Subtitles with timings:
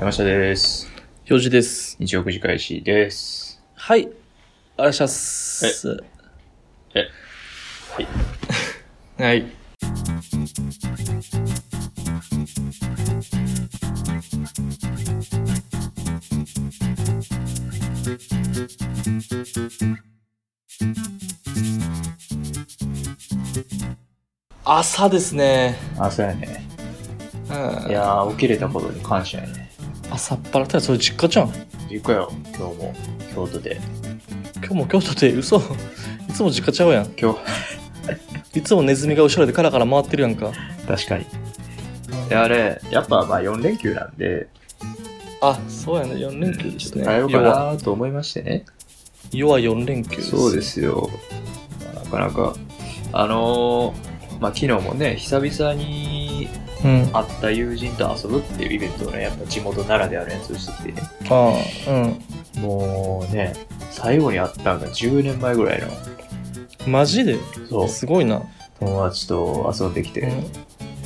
[0.00, 0.86] 山下です。
[1.28, 1.96] 表示です。
[1.98, 3.60] 日曜9時開始です。
[3.74, 4.08] はい。
[4.76, 6.00] あらっしゃっす。
[6.94, 7.08] え、
[7.90, 8.06] はい。
[9.20, 9.44] はい。
[24.64, 25.76] 朝ですね。
[25.98, 26.64] あ、そうやね。
[27.50, 29.67] うんいやー、起きれたことに感謝やね。
[30.18, 31.52] 朝っぱらったらそれ実家じゃん。
[31.88, 32.94] 実家よ、今日も、
[33.32, 33.80] 京都で。
[34.56, 35.58] 今日も京都で嘘。
[36.28, 37.12] いつも実家ちゃうやん。
[37.16, 37.34] 今
[38.52, 40.52] 日、いつもネズミが後ろでカラカラ回ってるやんか。
[40.88, 41.26] 確かに。
[42.28, 44.48] で、あれ、やっぱまあ4連休なんで、
[45.40, 46.14] あ、そうやね。
[46.14, 47.04] 4連休ですね。
[47.04, 48.64] 耐えようかなと思いましてね。
[49.30, 50.30] 要は4連休です。
[50.30, 50.62] そうで。
[50.62, 51.08] すよ。
[51.94, 52.54] まあなかなか、
[53.12, 56.17] あのー、まあ昨日もね、久々にうん。
[56.82, 61.08] 会った友人と遊ぶっていうイベントをね、やっぱ地元ならではのやつをしてきてね。
[61.28, 61.52] あ
[61.86, 61.90] あ、
[62.56, 62.62] うん。
[62.62, 63.52] もうね、
[63.90, 65.88] 最後に会ったのが10年前ぐらいの、
[66.86, 67.38] マジで？
[67.68, 68.42] そう、すごいな。
[68.80, 70.20] 友達と遊んできて、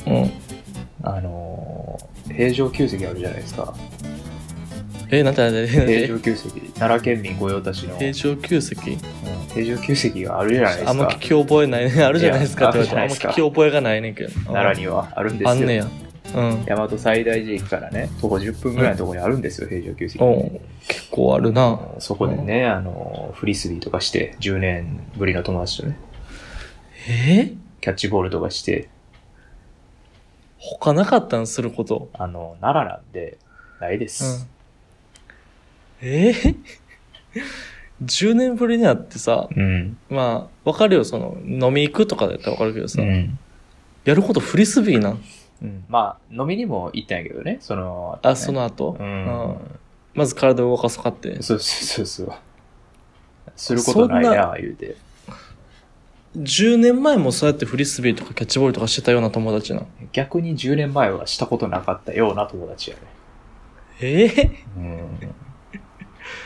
[0.05, 0.13] うん。
[0.13, 0.31] うん。
[1.01, 3.73] あのー、平城宮跡あるじゃないですか。
[5.19, 8.97] え、なんてなんてなん平て城宮跡、奈良県民御用達の、平城宮跡うん
[9.53, 10.89] 平城宮跡があるじゃないですか。
[10.89, 12.01] あんま聞き覚えないね。
[12.03, 14.29] あるじゃないですかって言われてあるじゃないですかあんま聞き覚えがないねんけど。
[14.51, 15.49] 奈良にはあるんですよ。
[15.49, 15.87] あんねや。
[16.35, 16.65] うん。
[16.65, 20.23] 大和西大寺駅からね、徒歩10分ぐらいのところにあるんですよ、平城宮跡。
[20.25, 21.79] おう結構あるな。
[21.99, 25.97] そこでね、あの、フリスビーとかして、10年ぶりの友達とね、
[27.07, 27.51] え？
[27.81, 28.87] キャッチボールとかして、
[30.57, 31.45] 他なかったん？
[31.45, 32.09] すること。
[32.13, 33.37] あの、奈良なんで、
[33.79, 34.47] ないでうすん。。
[36.03, 36.55] えー
[38.03, 39.97] ?10 年ぶりに会ってさ、うん。
[40.09, 43.39] まあ、わかるよ、その、飲み行くとかだったらわかるけどさ、うん。
[44.03, 45.17] やることフリスビーな。
[45.61, 45.85] うん。
[45.87, 49.57] まあ、飲みにも行ったんやけどね、その、あ、その後、うん。
[50.13, 51.41] まず体を動かそうかって。
[51.41, 52.33] そうそうそうそう。
[53.55, 54.97] することないな、言うて。
[56.37, 59.83] 10年前もそうやってフリスビーとかキャッチボールとかしてたような友達な。
[60.11, 63.01] 逆に10年前はしたことなかったような友達やね。
[64.01, 65.35] ええうん。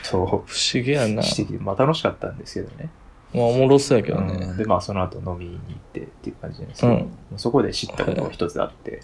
[0.03, 1.09] そ不思議やう。
[1.09, 1.23] な。
[1.59, 2.89] まあ楽しかったんですけどね。
[3.33, 4.53] まあ、おもろそうやけどうんね。
[4.57, 9.01] で、まあその後飲みに行ってっていう感じなんですけど、うんそこで知ったことが一つあって、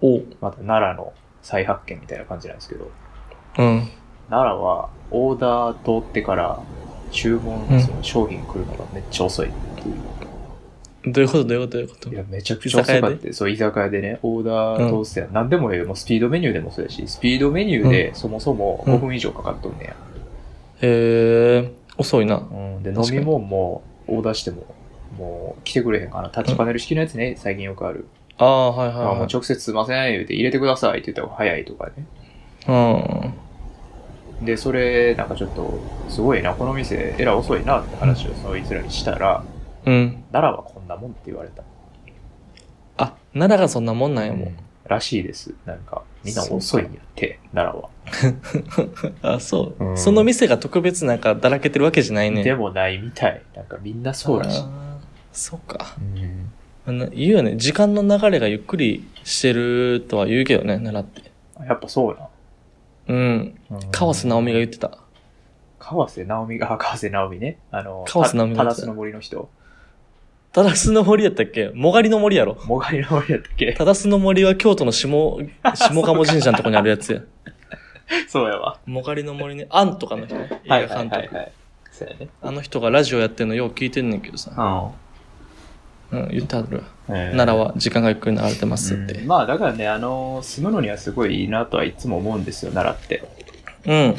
[0.00, 1.12] おまた奈良の
[1.42, 2.90] 再発見みたいな感じなんですけど、
[3.58, 3.88] うん。
[4.30, 6.60] 奈良はオーダー通ってから
[7.10, 9.94] 注文のその商品来るのがめっちゃ遅いっていう。
[11.06, 11.44] どういうこと？
[11.44, 11.72] どういうこと？
[11.72, 15.86] どういうこといや、めちゃくちゃ遅かって、そう、居酒屋でね、オーダー通して、何でもええよ。
[15.86, 19.90] もうスピードメニューでもそうやし、スピードメニューでそもそも5分以上かかっとんねや。
[19.90, 19.94] へ
[20.86, 22.36] え、遅いな。
[22.36, 22.82] うん。
[22.82, 24.64] で、飲確かにみ物もオーダーしても、
[25.18, 26.28] もう来てくれへんかな。
[26.28, 28.06] タッチパネル式のやつね、最近よくある。
[28.38, 29.28] ああ、はいはい、まあ、もうはい。
[29.32, 31.92] 直接すいません、言うて入れてくださいって言った方が早いとかね。
[32.66, 34.44] うん。
[34.44, 35.78] で、それ、なんかちょっと、
[36.08, 39.44] すごいな、この店、えらい遅いなって話をそいつらにしたら、
[39.86, 40.24] うん。
[40.32, 41.62] 奈良はこんなもんって言われた。
[42.96, 44.56] あ、奈良がそんなもんなんやもん。
[44.86, 45.54] らしいです。
[45.66, 47.90] なんか、みんな遅いんやって、奈良は。
[49.36, 52.42] あ、そう、うんその店が特別なんかだらけてるわけじゃないね。
[52.42, 53.42] でもないみたい。
[53.54, 54.64] なんかみんなそうらしい。
[55.32, 55.96] そうか。
[55.98, 56.52] うん
[56.86, 57.56] あの言うよね。
[57.56, 61.32] 時間の流れがゆっくりしてるとは言うけどね、奈良って。
[61.66, 62.28] やっぱそうな。
[63.08, 63.54] うん。
[63.90, 64.98] 川瀬直美が言ってた。
[65.78, 67.58] 川瀬直美が、あ川瀬直美ね。
[67.70, 69.48] あの、川瀬直美たたたすの森の人。
[70.54, 71.70] タダスの森やったっけ？
[71.74, 72.56] もがりの森やろ。
[72.66, 73.72] もがりの森やったっけ？
[73.72, 75.08] タダスの森は京都の下、
[75.74, 77.20] 下鴨神社のとこにあるやつや。
[78.28, 78.78] そうやわ。
[78.86, 79.66] もがりの森ね。
[79.68, 80.36] アンとかの人？
[80.36, 80.48] ね。
[80.64, 81.16] 映はい画監督。
[81.16, 81.52] はいはいはい。
[81.90, 82.28] そうやね。
[82.40, 84.52] あの人がラジオやってんのよう聞いてんねんけどさ。
[86.12, 86.82] ううん、言ってはるわ。
[86.82, 86.86] ん。
[87.32, 89.14] 奈良は時間がゆっくり流れてますって。
[89.14, 93.24] うんまあだからね、あの、住むのにはすごいいいなとはいつも思うんですよ、奈良って。
[93.86, 94.16] うん。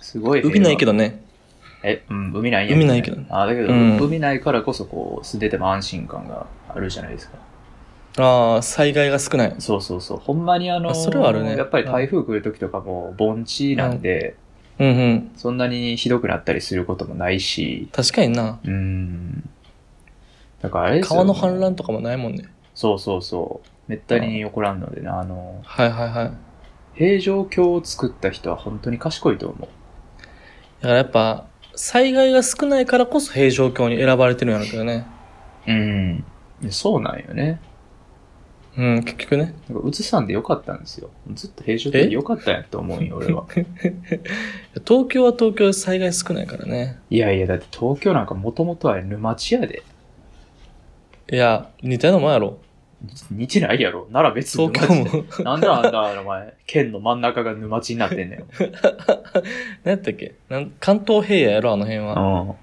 [0.00, 0.42] すごい。
[0.42, 1.24] 海ないけどね。
[1.82, 7.38] え、うん、海ないんや海ないけどあ、だけど、うん海ないからこそこう、住んでても安心感があるじゃないですか。
[8.18, 9.54] ああ、災害が少ない。
[9.58, 10.18] そうそうそう。
[10.18, 14.36] ほんまにあのあそれはあるねやっぱり台風来る時とかも盆地なんで、
[14.78, 15.32] うんうん。
[15.36, 18.58] そんなにひどくなったりすることもないし、確かにな。
[18.64, 19.48] うん。
[20.60, 22.44] だからあれですよ川の氾濫とかもないもんね。
[22.74, 23.68] そうそうそう。
[23.88, 26.32] めったに起こらんのでね、あの、はいはいはい。
[26.94, 29.68] 平城京を作った人は本当に賢いと思う。
[30.82, 35.06] だからやっぱ、災害が少ないからこそ平城京に選ばれてるんやろうけどね。
[35.66, 36.24] うん。
[36.70, 37.60] そうなんよね。
[38.76, 39.54] うん、結局ね。
[39.68, 41.10] うつさんでよかったんですよ。
[41.34, 43.46] ずっと平城京でよかったんやと思うんよ、俺は。
[44.86, 46.98] 東京は東京で災害少ないからね。
[47.10, 49.82] いやいや、だって東京なんかもともとは沼地やで。
[51.30, 52.58] いや、似たようなもんやろ。
[53.30, 54.06] 似てないやろ。
[54.12, 55.44] 奈良別に東京も。
[55.44, 58.44] なんであんた、お前、県の真ん中が沼地になってんねん。
[59.84, 60.34] 何やったっけ？
[60.48, 62.14] なん関東平野やろ、あの辺は。
[62.14, 62.54] うん。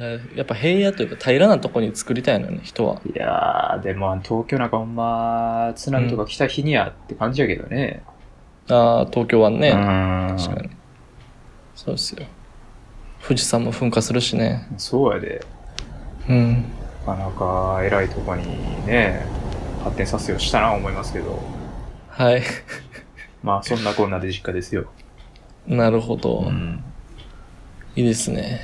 [0.00, 3.00] えーやっぱ平野というか平らなとこに作りたいのよね、人は。
[3.04, 8.02] いやー、でも東京なんかほんま、津波とか来た日にやって感じやけどね。
[8.70, 9.70] ああ、東京湾ね。
[9.70, 10.36] うん。
[10.38, 10.70] 確かに。
[11.74, 12.26] そうですよ。
[13.26, 14.68] 富士山も噴火するしね。
[14.76, 15.44] そうやで。
[16.28, 16.64] うん。
[17.06, 18.44] なかなか偉いとこに
[18.86, 19.22] ね、
[19.88, 21.42] 発展させようしたな思いますけど。
[22.08, 22.42] はい。
[23.42, 24.90] まあ、そんなこんなで実家ですよ。
[25.66, 26.44] なるほど。
[26.46, 26.84] うん。
[27.96, 28.60] いいですね。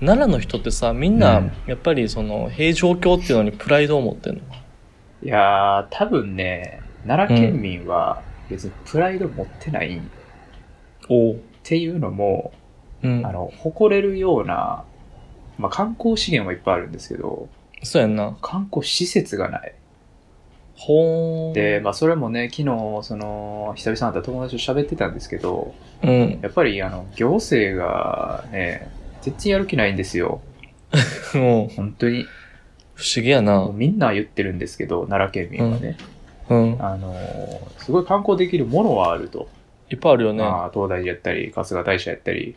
[0.00, 4.42] 奈良の人ってさ、みんなうん、やっぱりその、平城京っていうのにプライドを持ってんの？
[5.22, 10.00] いやー、多分ね、奈良県民は別にプライド持ってないっ
[11.08, 12.52] おていうのも、
[13.02, 13.32] うんあ。
[13.32, 14.84] の、誇れるような、
[15.58, 17.48] まあ観光資源はいっぱいあるんですけど、
[17.82, 18.36] そうやんな。
[18.40, 19.74] 観光施設がない。
[20.76, 21.52] ほ。
[21.54, 22.66] で、まあそれもね、昨日、
[23.02, 26.40] その、久々に会った友達と喋ってたんですけど、うん。
[26.42, 28.90] やっぱりあの、行政がね、
[29.22, 30.40] 全然やる気ないんですよ。
[31.34, 32.26] もう、本当に。
[32.94, 33.70] 不思議やな。
[33.72, 35.96] みんな言ってるんですけど、奈良県民はね。
[36.48, 36.76] うん。
[36.78, 37.14] あの、
[37.78, 39.48] すごい観光できるものはあると。
[39.90, 40.42] いっぱいあるよね。
[40.42, 42.54] まあ、東大寺やったり、春日大社やったり、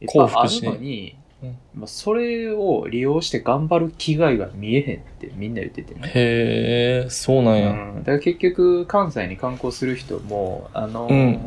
[0.00, 1.27] いっ幸ぱいあるのに、うん
[1.74, 6.08] まあ、それを利用して頑張る気概が見えへんってみんな言っててね。
[6.08, 7.70] へえ、そうなんや。
[7.70, 11.38] うん、だから結局、関西に観光する人も、あの、うん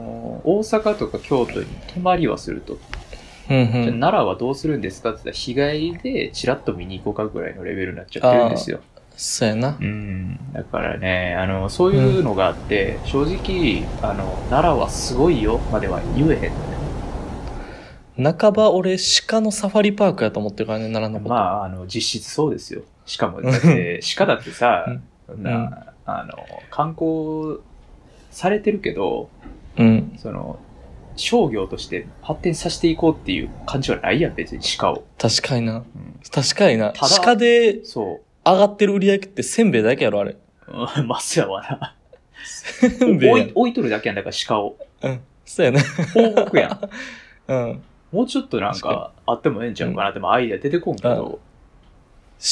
[0.44, 2.78] 大阪とか京都に泊まりはすると。
[3.50, 3.84] うんうじゃ。
[3.92, 8.80] 奈良はどうするんですかって言ったら、日帰りでチラッと見に行こうかぐらいのレベルになっちゃってるんですよ。
[9.18, 9.78] そうやな。
[9.80, 10.40] うん。
[10.54, 16.71] だからね、あの、そういうのがあって、正直、あの、奈良はすごいよまでは言えへん。
[18.18, 18.98] 半ば俺、
[19.28, 21.34] 鹿のサファリパークやと思ってるからね、奈良のこと。
[21.34, 22.82] まあ、あの、実質そうですよ。
[23.06, 24.86] しかも、だって、鹿だってさ、
[25.28, 26.34] そんな、あの、
[26.70, 27.60] 観光
[28.30, 29.30] されてるけど、
[29.78, 30.14] うん。
[30.18, 30.60] その、
[31.16, 35.04] 商業として発展させていこうっていう感じはないやん、別に鹿を。
[35.18, 35.78] 確かにな。
[35.78, 35.86] うん、
[36.32, 36.94] 確かにな。
[37.24, 40.32] 鹿でそ上がってる売り上げってせんべいだけやろ、あれ。
[40.32, 40.38] う。
[41.00, 41.96] うんまっすやわな。
[42.44, 44.78] せんべいや置い置いとるだけやんだから鹿を。
[45.02, 45.22] うん。
[45.46, 45.82] そうやな。
[46.14, 46.90] 放牧やん。
[47.48, 47.84] うん。
[48.12, 50.10] もうちょっとなんかあってもええんちゃうかな。
[50.10, 51.40] って、まあアイデア出てこんけど、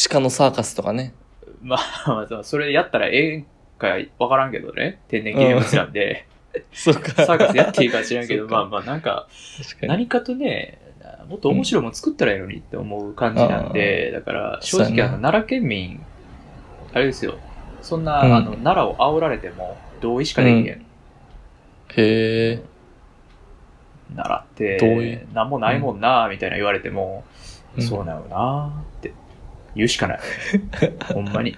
[0.10, 1.14] 鹿のサーカスとかね。
[1.62, 3.46] まあ、まあそれやったらええん
[3.78, 5.02] かわからんけどね。
[5.08, 6.28] 天然記念物なんで、
[6.72, 7.26] そうか。
[7.26, 9.28] サーカスやっていいか知らんけど、まあまあなんか。
[9.82, 10.80] 何かとね、
[11.28, 16.04] もっと面白いもの作ったらいいのにって思う感じなんで、だから正直あの、奈良県民、
[16.94, 17.38] あれですよ、
[17.82, 18.36] そんな、うん。
[18.36, 20.66] あの、奈良を煽られても同意しかできへん。
[20.66, 20.84] へ
[21.98, 22.62] え。
[24.16, 27.24] 奈良って、なんもないもんな、みたいな言われても、
[27.78, 29.14] うんそうなのなって
[29.76, 30.20] 言うしかない。
[31.14, 31.56] ほんまに。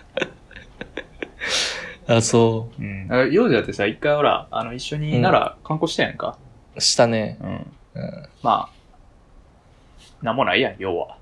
[2.07, 3.07] あ、そうん。
[3.09, 6.37] あ幼児だってさ、一回ほら、あの、一緒に奈良観光したやんか。
[6.75, 6.81] う。
[6.81, 7.37] したね。
[7.41, 7.73] うん。
[7.95, 11.17] うまあ、なんもないやん、要は。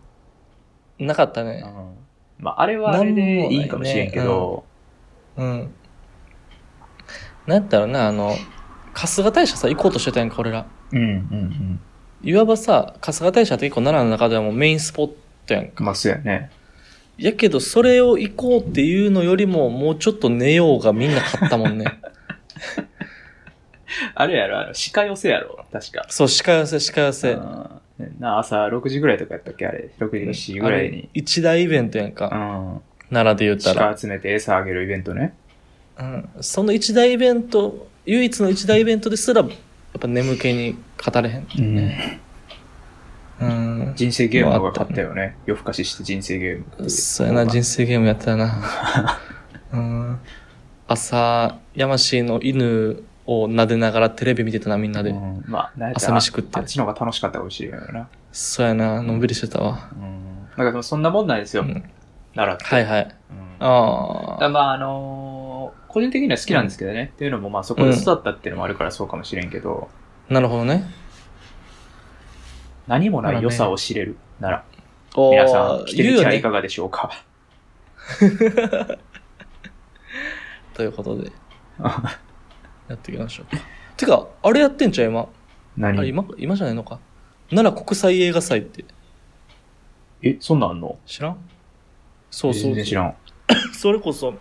[0.98, 1.06] ん。
[1.06, 1.64] なかったね。
[1.64, 1.98] うん。
[2.40, 4.64] まあ、あれはあれでいいかもしれんけど、
[5.38, 5.74] うん。
[7.46, 8.36] なんやったらな、あの、
[8.94, 10.66] 春日大社さ、行こうとしてたやんか、俺ら。
[10.92, 11.08] うん、うん、う
[11.46, 11.80] ん。
[12.22, 15.12] いわばさ、春日大社って結構奈良の中ではもうメインスポッ
[15.46, 15.84] トやんか。
[15.84, 16.52] まあ、そうやね。
[17.18, 21.86] やけど、それを行こうっていうのよりも、もうちょっと寝ようがみんな買ったもんね。
[24.16, 26.06] あれやろ、あの、鹿寄せやろ、確か。
[26.10, 27.32] そう、鹿寄せ、鹿寄せ。
[27.34, 27.80] うん
[28.20, 29.90] な、朝6時ぐらいとかやったっけあれ。
[30.00, 31.10] 6時か7時ぐらいに。
[31.14, 32.28] 一大イベントやんうか。
[32.28, 32.82] ん。
[33.10, 33.94] 奈良で言ったら。
[33.94, 35.34] 鹿集めて餌あげるイベントね。
[36.00, 36.30] うん。
[36.40, 39.48] その一大イベント、唯一の一大イベントですら、や
[39.98, 42.20] っぱ眠気に語れへんっていうね。
[43.42, 43.94] うん。
[43.96, 45.38] 人生ゲームの方が勝ったよね。
[45.46, 46.90] 夜更かしして人生ゲーム。
[46.90, 49.18] そうやな、人生ゲームやったな。
[49.74, 50.20] うん。
[50.88, 55.12] 朝、山氏の犬を撫でながらテレビ見てたな、みんなで。
[55.12, 58.08] うんまあ、朝ら飯食ってあっちの方が楽しかったかもしれんよな。
[58.32, 59.90] そうやな、のんびりしてたわ。
[59.94, 60.48] うん。
[60.58, 61.64] だからそんなもんなんですよ。
[61.64, 61.84] うん
[62.36, 62.66] 奈良って。
[62.66, 63.16] はいはい。
[63.32, 64.50] うんああ。
[64.50, 65.39] まあ、あのー
[65.90, 67.12] 個人的には好きなんですけどね。
[67.14, 69.90] っていうのも、まあ、そこで育ったっていうのもあるからそうかもしれんけど、
[70.30, 70.86] なるほどね。
[72.88, 74.64] 何もない良さを知れるなら、
[75.16, 76.52] おー皆さん、来て言うよねみてはいか。
[76.52, 77.12] がでしょうか？
[80.74, 81.32] ということで、
[82.88, 83.62] やっていきましょうか。
[83.98, 85.20] てか、あれやってんちゃう今？
[85.22, 85.28] あ
[85.78, 87.00] 何れ今、今じゃないのか？
[87.50, 88.86] 奈良国際映画祭って
[90.22, 90.98] え、そんなんあんの？
[91.06, 91.38] 知らん？
[92.32, 93.16] そうそう全然知らん。
[93.74, 94.34] それこそ、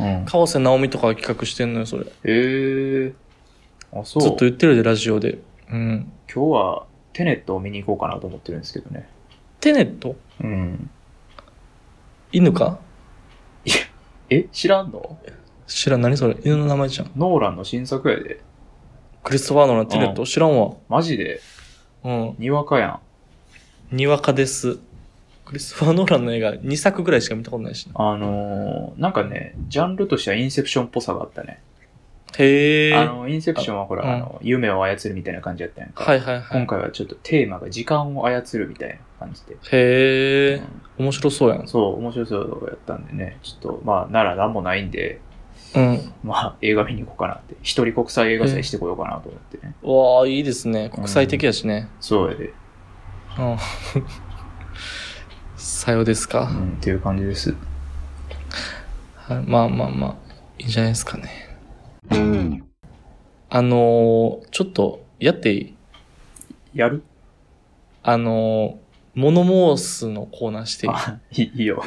[0.00, 0.24] うん。
[0.24, 2.06] 川瀬直美とかが企画してんのよ、それ。
[2.24, 4.00] えー。
[4.00, 4.22] あ、そう。
[4.22, 5.38] ずっと言ってるで、ラジオで。
[5.70, 6.10] うん。
[6.32, 9.08] 今日はテネットを見に行こうかなと思ってるんですけどね。
[9.60, 10.16] テネット？
[10.40, 10.90] うん。
[12.32, 12.78] 犬か？
[14.30, 15.18] え知らんの？
[15.66, 16.36] 知らん、何それ？
[16.44, 17.10] 犬の名前じゃん。
[17.16, 18.40] ノーランの新作やで。
[19.22, 20.76] クリストファー・ノーラン・テネット、知らんわ。
[20.88, 21.40] マジで、
[22.04, 22.36] うん。
[22.38, 23.00] にわかや
[23.92, 23.96] ん。
[23.96, 24.78] にわかです。
[25.50, 27.94] クリストファー・ノーランの映画2作ぐらいしか見たことないしな。
[27.96, 31.60] あのー、なんかね、ジャンルとしてはインセプションっぽさがあったね。
[32.38, 32.94] へえ。
[32.94, 36.04] あの、インセプションはほら、ああの、夢を操るみたいな感じやったやんか。
[36.04, 36.44] はいはいはい。
[36.52, 39.54] 今回はちょっとテーマが時間を操るみたいな感じで。
[39.54, 41.66] へえ、うん面白そうやん。
[41.66, 45.20] そう、面白そうやったんでね、ちょっと、まあ、なら何もないんで、
[45.74, 46.12] うん。
[46.22, 47.56] まあ、映画見に行こうかなって。
[47.62, 49.74] 一人国際映画祭してこようかなと思ってね。
[49.82, 50.90] わあ、いいですね。
[50.94, 51.88] 国際的やしね。
[51.98, 52.52] そうやで。
[53.36, 53.56] うん。
[55.60, 56.44] さようですか？
[56.44, 57.54] うん、っていう感じです。
[59.14, 60.16] はい、まあまあまあ、
[60.58, 61.54] いいんじゃないですかね。
[63.50, 65.74] あのー、ちょっと、やっていい？
[66.72, 67.02] やる？
[68.02, 70.92] あのー、モノ申すのコーナーしていい？
[70.94, 71.84] あ、いいよ。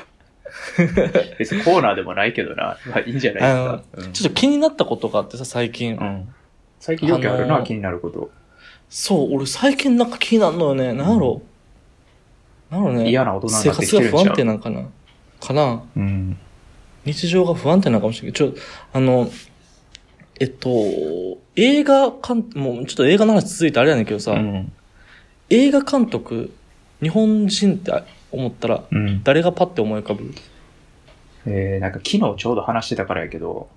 [1.39, 2.77] 別にコーナーでもないけどな。
[2.85, 3.83] まあ、いいんじゃないですか。
[4.03, 5.97] うんちょっと気になったことがあってさ、最近。
[5.97, 6.31] うん。
[6.79, 8.29] 最近よくあるな、あのー気になること。
[8.87, 10.93] そう、俺最近なんか気になるのよね。
[10.93, 11.41] なんやろ？
[12.73, 13.09] なんやろね。
[13.09, 14.35] 嫌な大人に生なってき活が不安てるんちゃう？
[14.35, 14.89] 定なんかな
[15.39, 16.37] かなうん。
[17.05, 18.61] 日常が不安定なのかもしれないけど、ちょ、
[18.93, 19.29] あの、
[20.39, 20.69] えっと、
[21.55, 24.71] 映画監、もうちょっと映画の話続いてあれやねんけどさ、うん。
[25.49, 26.53] 映画監督、
[27.01, 27.91] 日本人って
[28.31, 29.21] 思ったら、うん。
[29.23, 30.33] 誰がパッて思い浮かぶ？
[31.45, 33.67] えー、なんか昨日ちょうど話してたからやけど、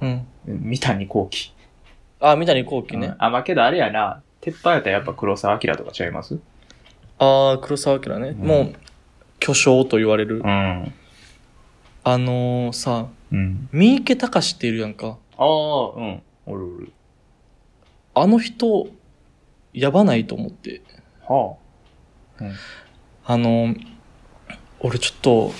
[0.00, 0.26] うん。
[0.46, 1.52] 三谷幸喜。
[2.18, 3.06] あ、三谷幸喜ね。
[3.06, 6.40] うんあ、まあけどあれやな、鉄板やったらやっぱ黒沢明とかちゃいます？
[7.22, 8.28] ああ、黒沢明ね。
[8.30, 8.74] うんもう、
[9.38, 10.38] 巨匠と言われる。
[10.38, 10.92] ん。
[12.04, 13.68] あのー、さ、うん。
[13.70, 15.18] 三池隆っているやんか。
[15.36, 15.48] ああ、う
[16.00, 16.22] ん。
[16.46, 16.92] おるおる。
[18.14, 18.88] あの人、
[19.72, 20.82] やばないと思って。
[21.28, 21.56] は
[23.24, 23.76] あのー、
[24.80, 25.52] 俺ちょっと、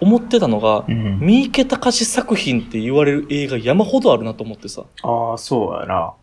[0.00, 1.18] 思ってたのがあ。、うん。
[1.20, 4.84] 三池隆作品って言われる映画山ほどあるなと思ってさ。
[5.02, 6.14] ああ、そうやな。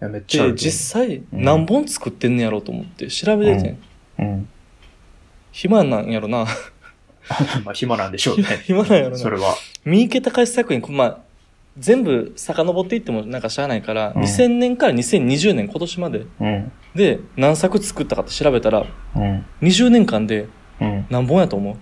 [0.00, 0.58] いやめっちゃあで、る。
[0.58, 3.78] 実際うん何本作ってんねやろうと思って調べててん。
[4.18, 4.48] うん。
[5.52, 6.46] 暇なんやろな。
[7.64, 8.44] まあ暇なんでしょうね。
[8.64, 9.54] 暇なんやろなそれは。
[9.84, 11.18] 三池隆作品、まあ、
[11.78, 16.72] 全部遡っていってもなんかしゃあないから、うん2000年から2020年今年までうん。
[16.94, 18.84] で何作作ったかって調べたら、
[19.16, 19.44] うん。
[19.62, 20.46] 20年間で
[20.80, 21.06] うん。
[21.10, 21.76] 何本やと思う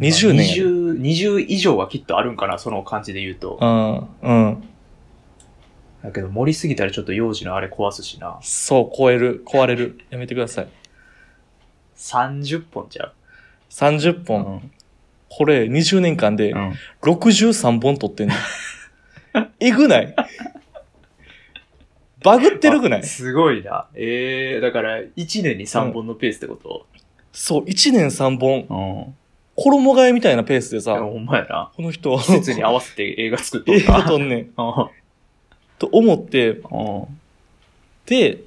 [0.00, 0.60] ?20 年やで。
[0.62, 3.58] 20、20以上はきっとあるんかな、その感じで言うと。
[3.60, 4.64] うん、うん。
[6.02, 8.38] だけど盛りすぎたらちょっと幼児のあれ壊すしな。
[8.40, 9.98] そう、超える、壊れる。
[10.10, 10.68] やめてください。
[11.98, 13.12] 30本ちゃ
[13.70, 14.24] 30う。
[14.26, 14.40] 本。
[14.40, 14.70] ん。
[15.30, 16.74] これ20年間でうん。
[17.02, 18.34] 63本撮ってんの。
[19.60, 20.14] えぐない？
[22.24, 23.00] バグってるくない？
[23.00, 23.86] あすごいな。
[23.94, 26.86] ええー、だから、1年に3本のペースってこと？
[27.32, 28.66] そう、1年3本。
[28.68, 29.14] うん。
[29.56, 31.72] 衣替えみたいなペースでさ、ほんまやな。
[31.76, 32.20] この人は。
[32.22, 33.92] 季節に合わせて映画作っと映るか。
[34.00, 34.38] 画撮んねん。
[34.40, 34.54] うん。
[35.78, 36.52] と思って、う
[37.12, 37.20] ん。
[38.06, 38.38] で、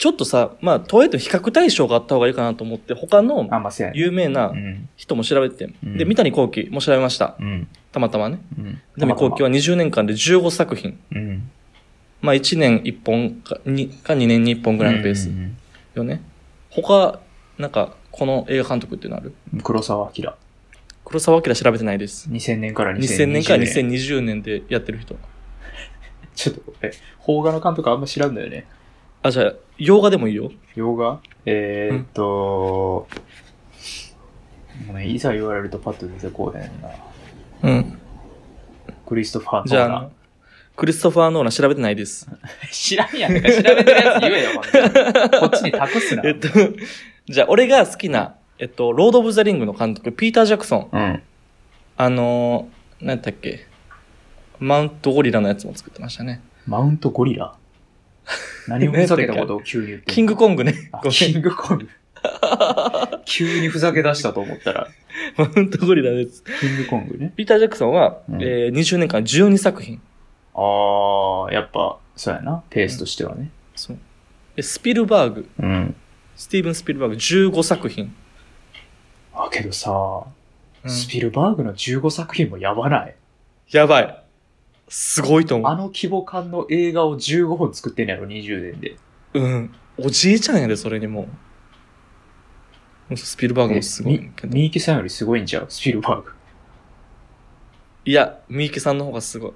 [0.00, 3.46] ちょっとさ、まあ、とはいえ比較対象があった方がいいかなと思って、他の。
[3.92, 4.88] 有名なうん。
[4.96, 7.36] 人も調べてて、うんで、三谷幸喜も調べました。
[7.38, 7.68] うん。
[7.92, 8.40] たまたまね。
[8.58, 8.80] うん。
[8.96, 10.98] 三谷幸喜は20年間で15作品。
[11.14, 11.50] うん。
[12.22, 15.54] まあ、1年1本か 2, か2年に1本ぐらいのペースうん
[15.94, 16.22] よね。
[16.70, 17.20] 他、
[17.58, 19.34] なんか、この映画監督っていうのある？
[19.52, 20.32] うん黒沢明。
[21.04, 22.30] 黒沢明調べてないです。
[22.30, 23.86] 2000年から2020 2000年から年。
[23.86, 25.14] 2020年でやってる人。
[26.34, 26.90] ちょっと、え、
[27.22, 28.64] 邦画の監督あんま知らんだよね。
[29.22, 30.50] あ、じゃあ、洋画でもいいよ。
[30.74, 31.20] 洋画？
[31.46, 32.22] えー、っと、
[34.86, 36.88] もうね、いざ言われるとパッと出てこうへんな。
[37.62, 37.98] うん。
[39.06, 40.08] クリストファー・ノーじゃあ
[40.76, 42.28] クリストファー・ノーラン調べてないです。
[42.72, 43.34] 知らんやん。
[43.34, 44.90] だから調べてるやつ言えよ、ほんとに
[45.40, 46.22] こっちに託すな。
[46.24, 46.48] えっと、
[47.28, 50.88] じゃあ、俺が好きな、えっと、ロード・オブ・ザ・リングの監督、ピーター・ジャクソン。
[50.92, 51.22] うん。
[51.98, 53.66] あのー、何やったっけ？
[54.58, 56.40] マウント・ゴリラのやつも作ってましたね。
[56.66, 57.52] マウントゴリラ？
[58.68, 60.90] 何をふざけたことを急に言っキングコングね。
[60.92, 61.12] あごめん。
[61.12, 61.88] キングコング。
[63.24, 64.88] 急にふざけ出したと思ったら、
[65.36, 66.44] マウント・ゴリラです。
[66.60, 67.32] キングコングね。
[67.36, 70.00] ピーター・ジャクソンは、うんえー、20年間12作品。
[70.54, 72.62] あー、やっぱ、そうやな。
[72.70, 73.50] ペースとしてはね。
[73.74, 73.98] そう。
[74.56, 75.94] でスピルバーグ、うん。
[76.36, 78.14] スティーブン・スピルバーグ15作品。
[79.32, 79.90] あ、けどさ、
[80.82, 83.14] うんスピルバーグの15作品もやばない？
[83.70, 84.24] やばい。
[84.90, 88.96] すごいと思あの規模感の映画を15本作ってんやろ、20年で。
[89.34, 89.40] う。
[89.40, 89.74] うん。
[89.96, 91.28] おじいちゃんやで、それにも
[93.08, 93.16] う。
[93.16, 94.52] スピルバーグもすごいけど。
[94.52, 95.66] み三池さんよりすごいんちゃう？
[95.68, 96.32] スピルバーグ。
[98.04, 99.52] いや、三池さんの方がすごい。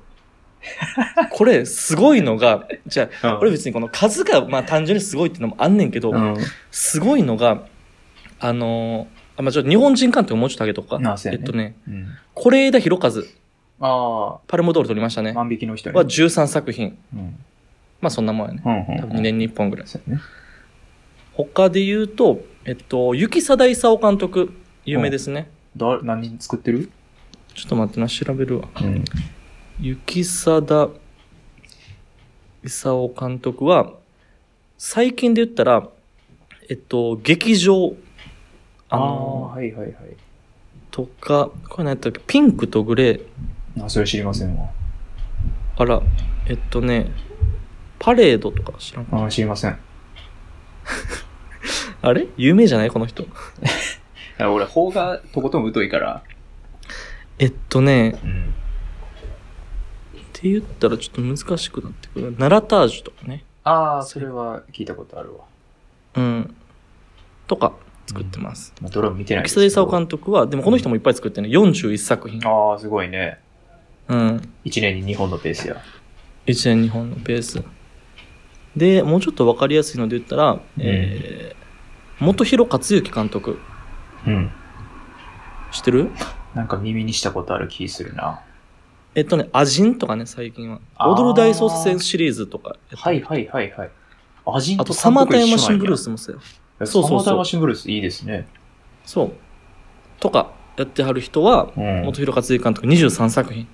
[1.30, 6.36] これ、すごいのが、じゃあ、うんこれ別にこの数が、まあ単純にすごいっていうのもあんねんけど、うん。
[6.70, 7.66] すごいのが、
[8.38, 10.98] あのーあ、まあちょっと日本人監督もうちょっと上げとくか。
[11.00, 12.06] ねえっとね、うん。
[12.36, 13.10] 是枝裕和。
[13.80, 15.32] あパルモドール取りましたあ、ね。
[15.32, 15.96] 万引きの人ね。
[15.96, 16.96] は13作品。
[17.12, 17.36] うん。
[18.00, 18.62] まあそんなもんやね。
[18.64, 19.00] うんうん。
[19.00, 19.86] 多分2年に1本ぐらい。
[19.86, 20.22] そうやね。
[21.32, 24.52] 他で言うと、えっと、雪貞勲監督、
[24.84, 25.50] 有名ですね。
[25.76, 26.90] だ、何人作ってる？
[27.54, 28.68] ちょっと待ってな、調べるわ。
[28.80, 29.04] うん。
[29.80, 30.90] 雪貞
[32.62, 33.92] 勲監督は、
[34.78, 35.88] 最近で言ったら、
[36.68, 37.94] えっと、劇場、
[38.88, 39.94] あの、ー、はいはいはい。
[40.92, 42.20] とか、これ何やったっけ？
[42.26, 43.26] ピンクとグレー。
[43.80, 44.68] あ、それ知りませんわ。
[45.76, 46.00] あら、
[46.46, 47.10] えっとね、
[47.98, 49.78] パレードとか知らんああ、知りません。
[52.02, 52.28] あれ？
[52.36, 52.90] 有名じゃない？
[52.90, 53.24] この人？
[54.38, 56.22] あ俺、法がとことん疎いから。
[57.38, 58.42] えっとね、うん。
[58.42, 58.44] っ
[60.32, 62.34] て言ったらちょっと難しくなってくる。
[62.38, 63.44] ナラタージュとかね。
[63.64, 65.40] ああ、それは聞いたことあるわ。
[66.16, 66.54] うん。
[67.46, 67.72] とか
[68.06, 68.74] 作ってます。
[68.82, 71.56] まあ、ドラム見てない木曽勲監督は、でもこの人もいっぱい作ってるね。
[71.56, 72.40] 41作品。
[72.46, 73.40] ああ、すごいね。
[74.08, 74.48] うん。
[74.64, 75.76] 1年に2本のペースや。
[76.46, 77.62] 1年2本のペース。
[78.76, 83.58] で、もうちょっとわかりやすいので言ったら、えー、元広克行監督。
[84.26, 84.50] うん。
[85.72, 86.10] 知ってる？
[86.54, 88.40] なんか耳にしたことある気するな。
[89.14, 90.80] えっとね、アジンとかね、最近は。
[90.98, 93.90] 踊る大捜査線シリーズとかはいはいはいはい。
[94.46, 96.04] アジンあと、サマータイムマシンブルース。
[96.04, 96.40] スもそうよ。
[96.80, 98.48] サそうそうそうマータイムマシンブルースいいですね。
[99.04, 99.32] そう。
[100.20, 102.02] とか、やってはる人は、うん。
[102.06, 103.68] 元広克行監督23作品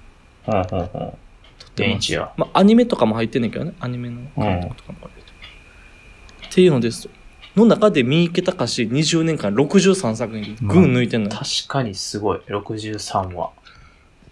[0.44, 1.18] ほんほんほん。
[1.58, 2.16] 撮ってます。
[2.36, 3.74] まあ、アニメとかも入ってんねんけどね。
[3.80, 6.46] アニメの監督とかも入ってる。
[6.48, 7.10] っていうのですと。
[7.56, 11.36] の中で三池隆20年間63作品で群抜いてんのよ。
[11.36, 12.40] 確かにすごい。
[12.48, 13.50] 63話。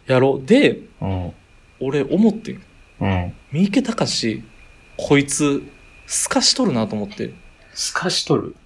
[0.07, 0.47] やろう。
[0.47, 1.33] で、うん。
[1.81, 2.63] 俺思ってん。
[3.01, 3.35] うん。
[3.53, 4.43] 三池隆
[4.97, 5.63] こいつ、
[6.07, 7.35] 透かしとるなと思って。
[7.75, 8.57] 透かしとる？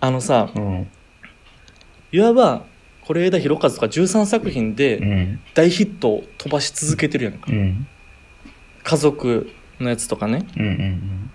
[0.00, 0.88] あのさ、うん。
[2.12, 2.64] いわば、
[3.06, 5.40] 是枝裕和とか13作品うでん。
[5.54, 7.46] 大ヒットを飛ばし続けてるやんか。
[7.48, 7.86] うん。
[8.82, 10.46] 家族のやつとかね。
[10.56, 11.30] うんうんうん。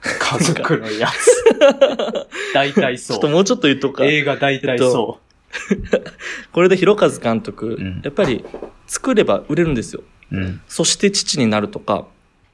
[0.02, 1.48] 家族のやつ。
[2.54, 3.16] 大体そう。
[3.16, 4.04] ちょっともうちょっと言っとくか。
[4.04, 5.20] 映画大体そ
[6.52, 8.44] これで広和監督、うんやっぱり
[8.86, 10.02] 作れば売れるんですよ。
[10.32, 10.36] う。
[10.36, 10.60] うん。
[10.68, 12.06] そして父になるとか、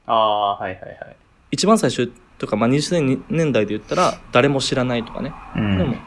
[0.07, 1.15] ああ、はいはいはい。
[1.51, 5.33] 一番最初とか、まあ、20年代で言ったら、誰も知らないとかね。
[5.55, 5.99] うこれもん。、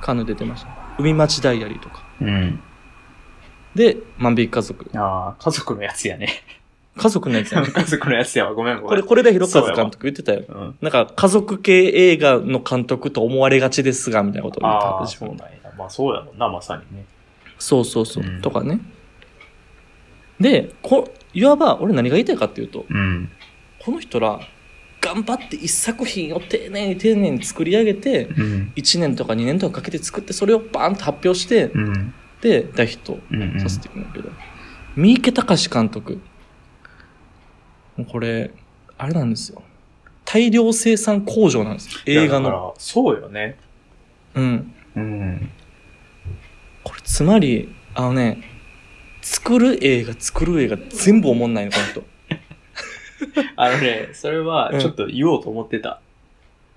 [0.00, 0.77] カヌー出てました。
[0.98, 2.02] 海町ダイアリーとか。
[2.20, 2.60] うん。
[3.74, 4.90] で、万引き家族。
[4.98, 6.28] ああ、家族のやつやね。
[6.96, 7.68] 家族のやつやね。
[7.74, 8.54] 家族のやつやわ。
[8.54, 8.88] ごめんごめん。
[8.88, 10.44] これ、これで広和監督言ってたよ。
[10.48, 10.78] うん。
[10.80, 15.46] なんか、家族系映画の監督と思われがちですが、みたいなことを言ってああ、たそうなんや。
[15.78, 17.04] まあそうやもんな、まさにね。
[17.58, 18.80] そうそうそう、うんとかね。
[20.40, 23.30] で、こ、いわば、俺何が言いたいかっていうと、うん。
[23.84, 24.40] この人ら、
[25.00, 28.72] 頑張って一作品を丁寧に丁寧に作り上げて、うん。
[28.76, 32.14] 1年とか2年とかかけて作って、それをバーンと発表して、うん。
[32.40, 33.60] で、大ヒットうんうん。
[33.60, 34.30] させていくんだけど、
[34.96, 36.20] 三池隆監督。
[37.96, 38.50] もうこれ、
[38.96, 39.62] あれなんですよ。
[40.24, 42.00] 大量生産工場なんですよ。
[42.06, 42.74] 映画の。
[42.78, 43.56] そうよね。
[44.34, 44.74] うん。
[44.96, 45.50] うん。
[46.84, 48.42] これ、つまり、あのね、
[49.22, 52.04] 作る映画、作る映画、全部おもんないの、この人。
[53.56, 56.00] あのね、それはちょっと言おうと思ってた。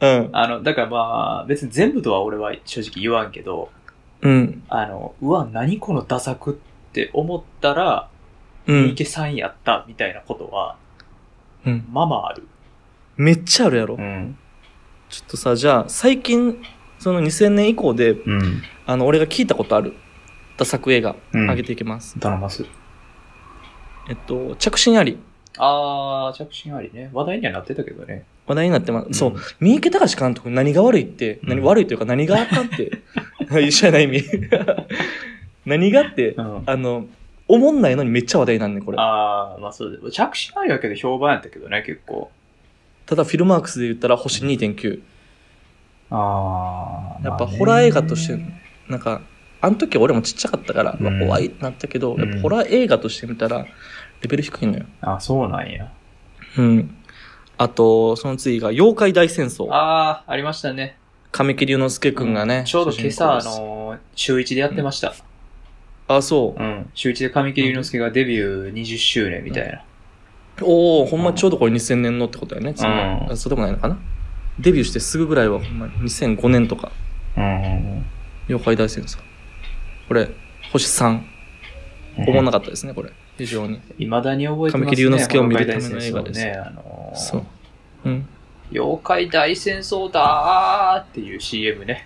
[0.01, 0.29] うん。
[0.31, 3.69] あの、だからまあ、別に全部とは俺は正直言わんけど、
[4.21, 4.63] うん。
[4.69, 8.09] あの、うわ、何このダ作って思ったら、
[8.67, 8.89] 三うん。
[8.89, 10.75] 池さんやったみたいなことは、
[11.65, 11.85] うん。
[11.91, 12.47] まあまあある。
[13.17, 13.95] めっちゃあるやろ。
[13.95, 14.37] ん。
[15.09, 16.63] ちょっとさ、じゃあ、最近、
[16.99, 18.61] その2000年以降で、うん。
[18.85, 19.93] あの、俺が聞いたことある、
[20.57, 22.19] ダ作映画、うん上げていきます。
[22.19, 22.65] 頼ます。
[24.09, 25.17] えっと、着信あり。
[25.57, 27.09] あー、着信ありね。
[27.13, 28.25] 話題にはなってたけどね。
[28.47, 29.13] 話題になってます。
[29.13, 29.35] そうん。
[29.59, 32.91] 三池隆監督何が悪いって、何うん悪いというか何があかんって、
[33.61, 34.23] 一緒やない意味。
[35.65, 36.63] 何がって、うん。
[36.65, 37.05] あの、
[37.47, 38.97] おもんないのにめっちゃ話題なんねん、これ。
[38.99, 40.11] あー、まあそうで。
[40.11, 42.31] 着信ありやけど評判やったけどね、結構。
[43.05, 45.01] ただ、フィルマークスで言ったら星2.9。
[46.11, 47.25] あー。
[47.27, 48.39] やっぱ、ホラー映画として、
[48.87, 49.21] なんか、
[49.63, 53.67] あの時俺もちっちゃかったから、うんまあ怖いってなったけど、うんやっぱホラー映画として見たら、
[54.21, 54.85] レベル低いのよ。
[55.01, 55.91] あ、そうなんや。
[56.57, 56.95] うん。
[57.57, 59.67] あと、その次が、妖怪大戦争。
[59.71, 60.97] あー、ありましたね。
[61.31, 62.63] 神木隆之介くんがね。
[62.65, 65.13] ちょうど今朝、あの、週1でやってました。
[66.07, 66.65] あ、そうう。
[66.65, 66.89] ん。
[66.93, 69.83] 週1で神木隆之介がデビュー20周年みたいな。
[70.63, 72.73] おおほんまちょうどこれ2000年のってことだよね。
[72.73, 73.97] 次うんあそうでもないのかな。
[74.59, 76.91] デビューしてすぐぐらいはほんまに2005年とか、
[77.37, 78.05] うん。
[78.47, 79.19] 妖怪大戦争。
[80.07, 80.29] これ、
[80.71, 81.21] 星3。
[82.27, 83.11] おもんなかったですね、これ。
[83.41, 83.81] 非常に。
[83.97, 84.95] いまだに覚えてますね。
[84.95, 86.51] 神木隆之介を見るための映画ですね。
[86.53, 87.43] あのーそう。
[88.05, 88.27] うん。
[88.71, 92.05] 妖怪大戦争だーっていう CM ね。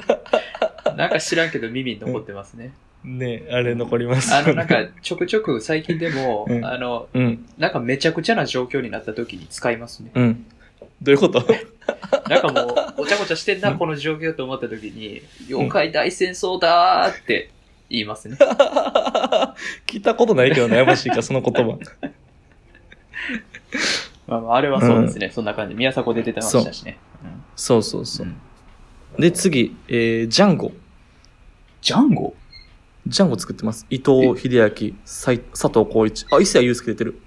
[0.96, 2.72] なんか知らんけど耳に残ってますね。
[3.02, 4.34] ねあれ残ります。
[4.34, 7.46] あの、なんか、ちょくちょく最近でも、 うんあの、うん。
[7.56, 10.10] なんかめちゃくちゃな状況になった時に使いますね。
[10.14, 10.46] うん。
[11.02, 11.42] どういうこと？
[12.28, 17.50] なんかもう、ごちゃごちゃしてんな、うんこの状況と思った時に、妖怪大戦争だーって
[17.94, 18.36] 言いますね。
[19.86, 21.78] 聞いたことないけど悩ましいか、その言葉。
[24.26, 25.30] まあまあ、あれはそうですね。
[25.30, 25.74] そんな感じ。
[25.74, 26.98] 宮迫出てましたしね。
[27.22, 28.30] うんそうそうそうう。
[28.30, 28.36] ん
[29.18, 30.72] で、次、えー、ジャンゴ。
[31.80, 32.34] ジャンゴ？
[33.06, 33.86] ジャンゴ作ってます。
[33.90, 36.26] 伊藤秀明、さい佐藤浩一。
[36.32, 37.20] あ、伊勢谷友介出てる。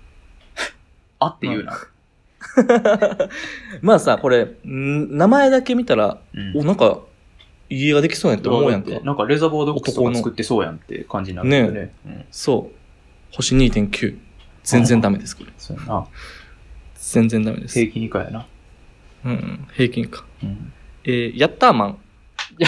[1.20, 1.78] あって言うな。
[3.82, 7.00] まあさ、これ、ん名前だけ見たら、うんお、なんか、
[7.70, 9.00] 家ができそうやんって思うやんか。
[9.02, 11.94] なんかレザーボードックスとか作ってそうやんって感じになるよね。
[12.06, 13.36] うんそう。
[13.36, 14.18] 星2.9。
[14.64, 15.52] 全然ダメです、これ。
[15.58, 16.08] そうやな。
[16.96, 17.80] 全然ダメです。
[17.80, 18.48] 平均以下やな。
[19.26, 20.26] うんうん、平均か。
[20.44, 21.98] うんえー、ヤッターマン。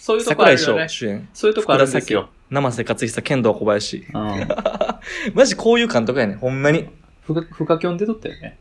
[0.00, 0.88] そういうとこあ桜井翔るよね。
[0.88, 1.28] 主演。
[1.32, 2.28] そういうとこあるんですよ。
[2.50, 4.04] 生瀬勝久、剣道小林。
[4.12, 4.48] うん。
[5.34, 6.86] マジこういう監督やねんほんまに。
[7.22, 8.58] ふか、ふかきょん出とったよね。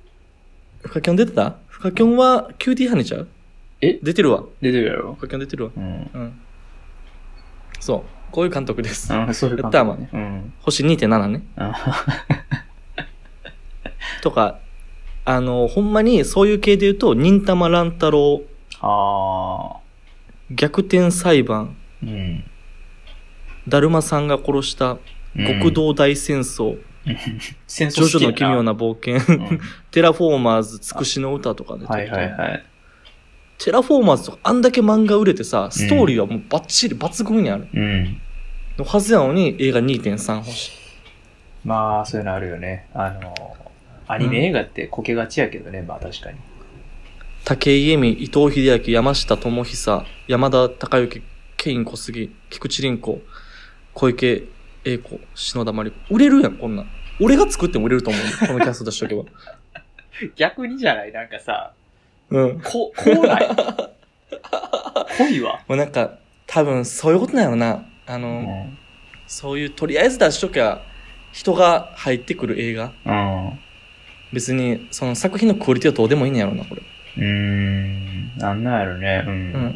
[0.83, 1.57] フカキョン出てた？
[1.67, 3.27] フカキョンはキューティーハニーちゃう？
[3.89, 3.99] え？
[4.01, 4.43] 出てるわ。
[4.61, 5.13] 出てるやろ？
[5.15, 5.21] フ。
[5.21, 5.71] カキョン出てるわ。
[5.75, 5.83] うん。
[5.83, 5.87] う
[6.19, 6.39] ん。
[7.79, 8.03] そう。
[8.31, 9.13] こういう監督です。
[9.13, 10.09] うん、そういうヤッターマンね。
[10.11, 10.53] うん。
[10.61, 11.43] 星2.7ね。
[11.55, 11.73] あ
[14.21, 14.59] とか、
[15.25, 18.41] あの、ほんまにそういう系で言うと、忍たま乱太郎、
[18.81, 19.77] あ
[20.49, 22.07] 逆転裁判、ー。
[22.07, 22.43] うん。
[23.67, 24.97] だるまさんが殺した
[25.35, 26.77] 極道大戦争、
[27.67, 28.63] 戦 ジョジョの奇妙な。
[28.63, 29.59] な冒険、うん
[29.91, 32.65] テラフォーマーズ、つくしの歌とかで、はいはいはい。
[33.63, 37.67] テラフォーマーズとかあんだけ漫画売れてさ、ストーリーはもうバッチリ抜群にある。
[37.73, 38.21] うん。
[38.77, 40.71] のはずやのに映画2.3星。
[41.63, 42.87] まあ、そういうのあるよね。
[42.93, 43.33] あの、
[44.07, 46.37] アニメ映画ってこけがちやけどね、まあ確かに。
[47.45, 51.21] 武井咲、伊藤英明、山下智久、山田孝之、
[51.55, 53.21] ケイン・コスギ、菊池凛子、
[53.93, 54.43] 小池
[54.83, 56.15] 栄子、篠田麻里子。
[56.15, 56.87] 売れるやん、こんなん。
[57.21, 58.47] 俺が作っても売れると思う。
[58.47, 59.23] このキャスト出しとけば。
[60.35, 61.11] 逆にじゃない？
[61.13, 61.73] なんかさ、
[62.33, 62.61] うん。
[62.61, 63.47] こ、こうない
[65.17, 65.63] 濃いわ。
[65.67, 66.17] もうなんか、
[66.47, 67.85] 多分そういうことなんやろな。
[68.07, 68.77] あの、うん。
[69.27, 70.81] そういう、とりあえず出しときゃ、
[71.31, 72.91] 人が入ってくる映画。
[73.05, 73.59] うん。
[74.33, 76.81] 別に、その作品のクオリティはどうでもいいんやろな、これ。
[77.17, 78.37] うーん。
[78.37, 79.23] なんなんやろね。
[79.27, 79.29] う。
[79.29, 79.69] うんん。
[79.69, 79.73] っ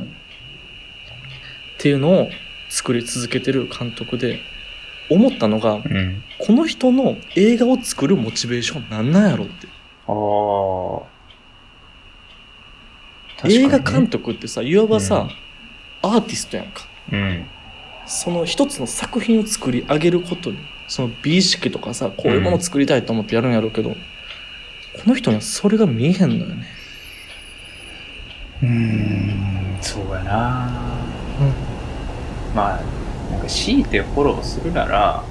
[1.77, 2.27] ていうのを
[2.69, 4.39] 作り続けてる監督で、
[5.09, 6.23] 思ったのが、うん。
[6.39, 9.67] この人の映画を作るモチベーションなんなんやろって。
[10.07, 10.11] あ
[11.13, 11.16] あ。
[13.45, 15.29] 映画監督ってさ、いわばさ、
[16.01, 16.87] アーティストやんか。
[17.11, 17.45] うん。
[18.05, 23.95] その一つの作品を作り上げることに、その美意識とかさ、こういうものを作りたいと思ってやるんやろうけど、こ
[25.05, 26.65] の人にはそれが見えへんのよね。
[28.63, 29.77] うーん。
[29.81, 30.69] そうやな。
[32.55, 32.81] まあ、
[33.31, 35.23] なんか強いてフォローするなら、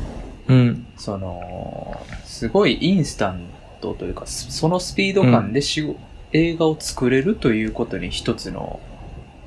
[0.46, 0.86] うん。
[0.96, 3.46] その、すごいインスタン
[3.80, 5.96] トというか、そそのスピード感でしご、
[6.32, 8.80] 映画を作れるということに一つの、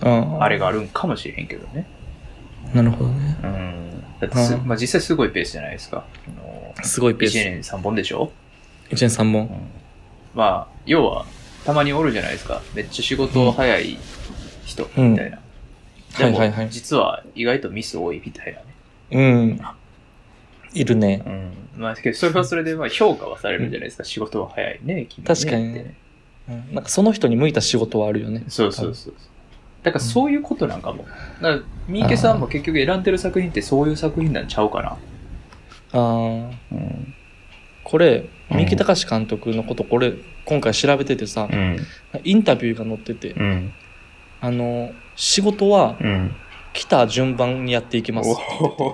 [0.02, 1.86] ああれがあるんかもしれへんけどね。
[2.74, 3.38] なるほどね。
[3.44, 4.04] うん。
[4.20, 6.06] だってす、うんまあ実際すごいペースじゃないですか。
[6.28, 7.38] あのすごいペース。
[7.38, 8.32] 1年3本でしょ？
[8.90, 9.44] 一年三本。
[9.44, 9.50] うん。
[10.34, 11.26] まあ、要は、
[11.66, 12.62] たまにおるじゃないですか。
[12.74, 13.98] めっちゃ仕事早い
[14.66, 15.40] 人、うんみたいな。
[16.18, 16.70] でもはいはいはい。
[16.70, 18.66] 実は意外とミス多いみたいなね。
[19.12, 19.62] うん。
[20.74, 21.24] いるね。
[21.26, 21.52] うん。
[21.82, 24.04] まあ、けどそれはそれでまあ評価はされるじゃないですか。
[24.04, 25.96] 仕事は早いね、君ね確かにね
[26.50, 28.44] うんなんかその人に向いた仕事はあるよね。
[28.48, 29.14] そうそうそう。
[29.84, 31.04] だからそういうことなんかも。
[31.04, 34.90] だから、三池さんも結局選んでる作品ってそういう作品なんちゃうかな。
[34.90, 34.98] あ
[35.94, 36.00] あ。
[36.72, 37.14] うん。
[37.84, 40.14] これ、うん三木隆監督のこと、これ、
[40.46, 41.78] 今回調べててさ、うん。
[42.24, 43.74] インタビューが載ってて、うん。
[44.42, 46.36] あの、仕事はうん。
[46.74, 48.30] 来た順番にやっていきます。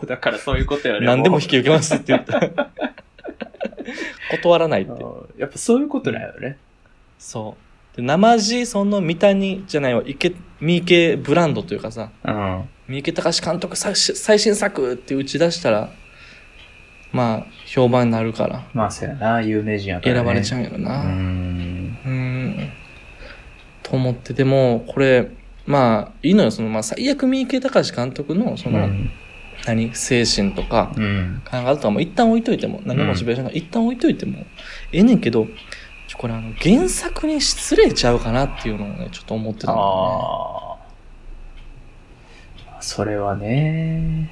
[0.08, 1.06] だからそういうことよね。
[1.06, 2.40] 何でもう引き受けますって言った。
[4.32, 4.92] 断らないって。
[5.38, 6.58] やっぱそういうことなんよね。
[7.18, 7.56] そ
[7.94, 7.98] う。
[7.98, 12.70] で、生地、その三谷じゃないわ、池、三池ブランドというかさ、うん。
[12.88, 15.90] 三池隆監督最新最新作って打ち出したら、
[17.12, 19.42] まあ、評判になるから、まあ、そうやな。
[19.42, 20.18] 有名人やから、ね。
[20.20, 21.02] 選ばれちゃううんやろな。
[21.02, 21.06] う。
[21.06, 22.72] うんーん。
[23.84, 25.32] と思って、でも、これ、
[25.66, 29.12] まあ、いいのよ、その、まあ、最悪三池隆監督の、その、うん。
[29.66, 31.42] 何、精神とか、うん。
[31.50, 34.46] 考えとかも一旦置いといても、何のモチベーションが一旦置いといても、
[34.92, 35.48] ええねんけど、
[36.26, 39.82] これあの、原作に失礼ちゃうかなっていうのをね、ちょっと思ってたの、ね。
[39.84, 40.78] あ
[42.80, 42.82] あ。
[42.82, 44.32] それはね。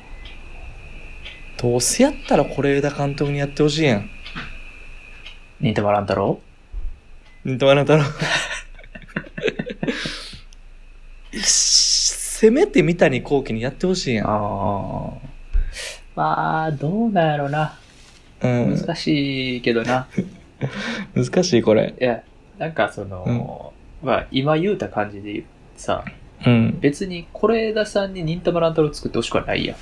[1.56, 4.10] どうせやったら是枝監督にやってほしいやん。
[5.60, 6.42] 忍たま乱太郎
[7.46, 8.06] 似たわなたら。
[11.32, 14.28] 一せめて三谷幸喜にやってほしいやん。
[14.28, 15.12] ああ。
[16.16, 17.78] まあ、どうなんやろな。
[18.42, 18.76] うん。
[18.80, 20.08] 難しいけどな。
[21.16, 21.94] 難しい、これ。
[22.00, 22.24] いや、
[22.58, 25.44] なんかその、まあ、今言うた感じで
[25.76, 26.04] さ、
[26.46, 26.80] うん。
[26.80, 29.78] 別に是枝さんに忍たま乱太郎作ってほしくはないやん。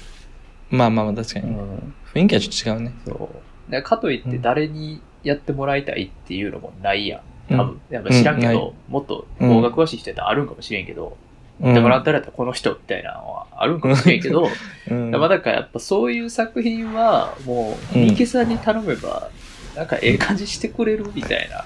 [0.75, 1.51] まあまあまあ、確かに。
[1.51, 1.93] ん。
[2.13, 2.93] 雰囲気はちょっと違うね。
[3.05, 3.29] そ
[3.69, 3.71] う。
[3.71, 7.19] でかといって誰にやってもらいたいっていうのもないやん。
[7.19, 7.21] う
[7.55, 7.81] ん多分。
[7.89, 11.17] やっぱ知らんけど、もっと方が詳しい人やったらあるんかもしれんけど、
[11.59, 14.47] うんでもらったらやったらこの人みたいなのはあるんかもしれんけど、
[14.89, 15.11] うん。
[15.11, 19.29] まあだからやっぱそういう作品はもう、うん三池さんに頼めば、
[19.75, 21.65] なんかええ感じしてくれるみたいな、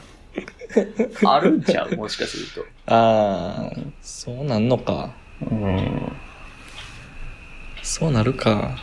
[1.29, 1.95] あるんちゃう？
[1.95, 2.65] もしかすると。
[2.93, 5.11] ああ、そうなんのか。
[5.41, 6.11] うん。
[7.81, 8.77] そうなるか。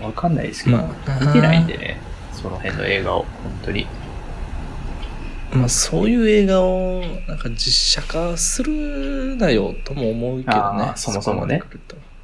[0.00, 2.00] わかんないですけど、まあ、見てないんでね、
[2.32, 3.86] その辺の映画を、本当に。
[5.52, 10.92] まあ、そういう映画を、なんか実写化するなよ、とも思うけどね。
[10.96, 11.62] そもそもね。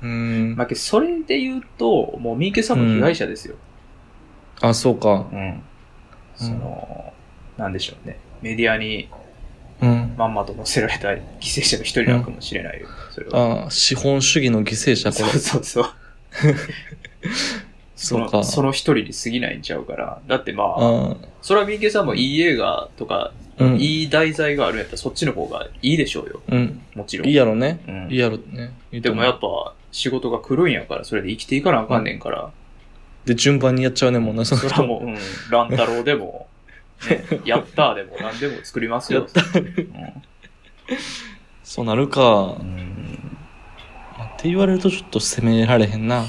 [0.02, 0.54] うん。
[0.56, 3.56] まあ、それで言うと、もう三池さんも被害者ですよ。
[4.60, 5.26] あ、そうか。
[5.32, 5.62] うん。
[6.36, 7.12] その、
[7.56, 8.18] なんでしょうね。
[8.42, 9.08] メディアに
[9.80, 10.14] うん。
[10.16, 12.86] まんまと載せられた犠牲者の一人なのかもしれないよ。
[13.10, 13.62] それは。
[13.62, 15.38] ああ、資本主義の犠牲者、こそうれ。
[15.38, 15.84] そうそう。
[17.94, 20.20] そ そうかの、その一人に過ぎないんちゃうから。
[20.26, 23.76] だってまあ、あそれは三池さんもいい映画とか、あ、うん。
[23.76, 26.40] いい題材があるんやったらそっちの方がいいでしょうよ。
[26.48, 26.80] うん。
[26.94, 27.28] もちろん。
[27.28, 27.80] いいやろね。
[27.86, 28.72] うんいいやろね。
[28.92, 32.50] でもやっぱ仕事が来るんやから、それで生きていかなあかんねんから。
[33.26, 35.18] で、順番にやっちゃうねもんな、そそれはもう、うん、
[35.50, 36.46] 乱太郎でも、
[37.10, 39.20] ね、やったーでも何でも作りますよ。
[39.20, 39.42] やった
[41.62, 42.62] そうなるかう。
[42.62, 43.36] ん。
[44.36, 46.24] って言われるとちょっと責められへんな。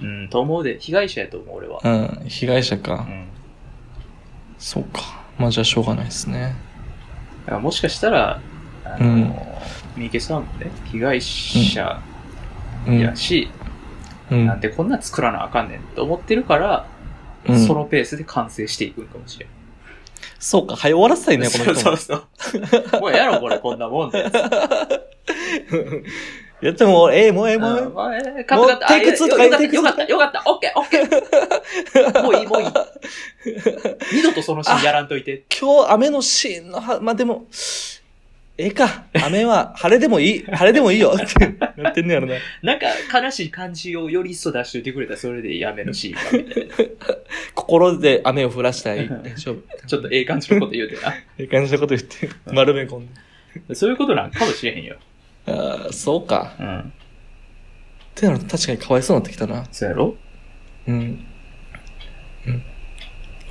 [0.00, 1.80] うん、うん、と思うで、被害者やと思う、俺は。
[1.84, 2.28] うん。
[2.28, 3.06] 被害者か。
[3.08, 3.26] うん。
[4.58, 5.02] そうか。
[5.38, 6.56] まあじゃあしょうがないですね。
[7.44, 8.40] だからもしかしたら、
[8.84, 9.34] あの、うん
[9.96, 12.00] 三池さんもね、被害者
[12.86, 12.98] うん。
[13.00, 13.57] やし、うん。
[14.30, 16.86] なんでこんなん作らなあかんねんと思ってるから、
[17.48, 19.48] うんそのペースで完成していくんかもしれん。
[20.38, 20.76] そうか。
[20.76, 21.76] 早終わらせたいね、この人も。
[21.76, 23.00] そうそうそう。
[23.00, 24.24] もうやろ、これ、こんなもんで。
[26.60, 27.94] やっても、ええ、もうええ、もうええうん。
[27.94, 28.94] まあえーカットカット。
[28.94, 32.22] もうテイクツーとかあよかった、テイクツーよかった、よかった、オッケー、オッケー。
[32.26, 32.68] もういい、もういい。
[34.12, 35.44] 二度とそのシーンやらんといて。
[35.60, 37.46] 今日雨のシーンのは、まあ、でも、
[38.60, 39.04] ええか。
[39.24, 40.44] 雨は、晴れでもいい。
[40.44, 41.14] 晴れでもいいよ。
[41.14, 42.34] ってなってんねやろな。
[42.62, 42.86] なんか、
[43.20, 46.74] 悲しい感じをより一層出しといてくれたら、それでやめのシーンか、みたいな。
[47.54, 49.08] 心で雨を降らしたい。
[49.36, 51.14] ち ょちょっとええ感じのこと言うてな。
[51.38, 53.08] ええ感じのこと言って、丸め込ん
[53.68, 53.74] で。
[53.76, 54.96] そういうことなんかもしれへんよ。
[55.46, 56.54] ああ、そうか。
[56.58, 56.78] うん。
[56.80, 56.84] っ
[58.16, 59.64] てなると確かにかわいそうになってきたな。
[59.70, 60.16] そうやろ？
[60.88, 61.24] うん。
[62.46, 62.62] うん。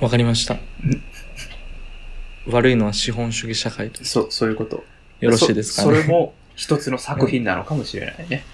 [0.00, 0.58] わかりました。
[2.46, 4.04] 悪いのは資本主義社会と。
[4.04, 4.84] そう、そういうこと。
[5.20, 5.96] よろしいですかね。
[5.96, 8.44] そそれも一つの作品なのかもしれないね。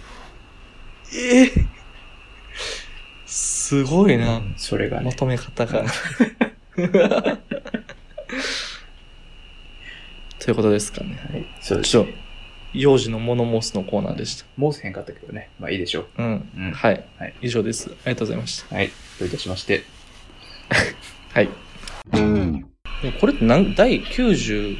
[1.14, 1.50] ええ
[3.26, 4.42] すごいな。
[4.56, 5.06] それがね。
[5.06, 5.84] まとめ方が。
[10.38, 11.18] ということですかね。
[11.32, 12.06] はい、そうですちょ、
[12.74, 14.44] 幼児の物申すのコーナーでした。
[14.56, 15.50] もうせへんかったけどね。
[15.58, 16.26] まあいいでしょうん。
[16.56, 16.60] う。
[16.60, 16.72] うん。
[16.72, 17.04] はい。
[17.18, 17.90] はい以上です。
[18.04, 18.74] ありがとうございました。
[18.74, 18.90] はい。
[19.18, 19.84] どういたしまして。
[21.32, 21.48] はい。
[22.12, 22.62] でも
[23.20, 24.76] これって何、第90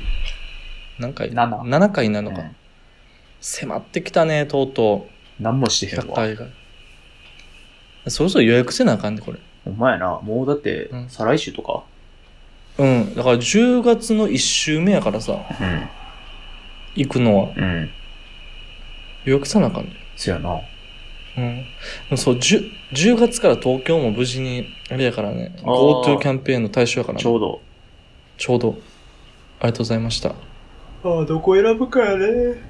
[0.99, 2.43] 何回？7 7回なのか。
[2.43, 2.57] うん
[3.47, 5.07] 迫ってきたね、とうと
[5.39, 5.99] 何もしてう。
[5.99, 6.17] 100へんわ。
[6.17, 6.47] 回が。
[8.09, 9.39] そろそろ予約せなあかんね、これ。
[9.67, 10.19] ほんまやな。
[10.23, 11.85] もうだってう、ん再来週とか？
[12.79, 13.15] うん。
[13.15, 15.89] だから10月の1週目やからさ、うん。
[16.95, 17.91] 行くのはうん。
[19.27, 19.91] 予約せなあかんね。
[20.17, 20.61] そやな。
[21.37, 22.17] うん。
[22.17, 27.61] そう、10, 10月から東京も無事に、あれやからね、GoTo キャンペーンの対象やからねちょうど。
[28.39, 28.79] ちょうど。
[29.61, 30.35] ありがとうございました。
[31.05, 32.63] ああ、どこ選ぶかやね。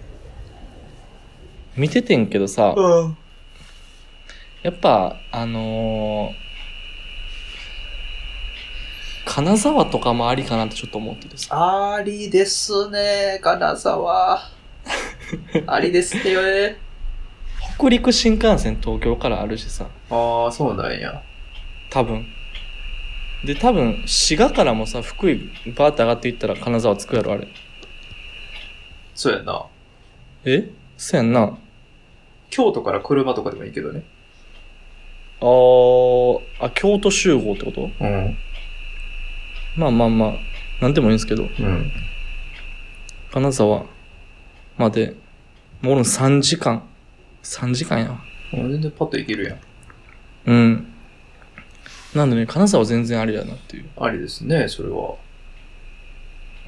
[1.77, 3.17] 見ててんけどさ、うん。
[4.63, 6.45] やっぱ、あのー
[9.27, 11.95] 金沢とかもありかなってちょっと思っててさ。
[11.97, 14.39] ありですね、金沢。
[15.67, 16.77] ありですねよね。
[17.79, 21.23] 北陸新幹線東京からあるしさ、ああ、そうなんや。
[21.91, 22.27] 多分。
[23.45, 27.49] で、多分、滋賀からもさ、福井バーって上がっていったら金沢着くやろ、あれ。
[29.15, 29.67] そうやな。
[30.45, 30.71] え？
[30.97, 31.57] そうやんな。
[32.51, 34.05] 京都から車とかでもいいけどね。
[35.41, 37.91] あー、あ、京都集合ってこと？
[38.01, 38.37] うん。
[39.77, 40.33] まあまあまあ、
[40.81, 41.93] なんでもいいんですけど、うん。
[43.33, 43.87] 金沢
[44.79, 45.17] まで、
[45.83, 46.83] もう俺3時間。
[47.43, 48.21] 3時間やわ。
[48.53, 49.59] 全然パッといけるやん。
[50.47, 50.93] うん。
[52.15, 53.91] なんでね、金沢全然ありやなっていう。
[53.97, 55.17] ありですね、それは。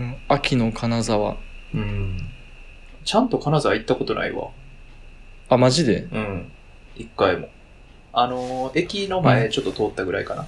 [0.01, 1.37] うん、秋の金沢。
[1.73, 2.19] うん。
[3.07, 4.49] ちゃんと金沢行ったことないわ。
[5.49, 6.09] あ、マジで？
[6.13, 6.53] うん。
[6.97, 7.49] 一回も。
[8.13, 10.47] あのー、駅の前ちょっと通ったぐらいかな。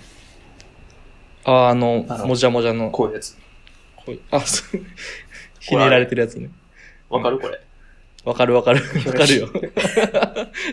[1.44, 2.90] あ、あの、あのもじゃもじゃの。
[2.90, 3.38] こういうやつ。
[3.94, 4.80] こうあ、そう。
[5.60, 6.50] ひねられてるやつね。
[7.08, 7.60] わかるこれ？
[8.24, 8.82] わかるわかる。
[9.06, 9.48] わかる よ。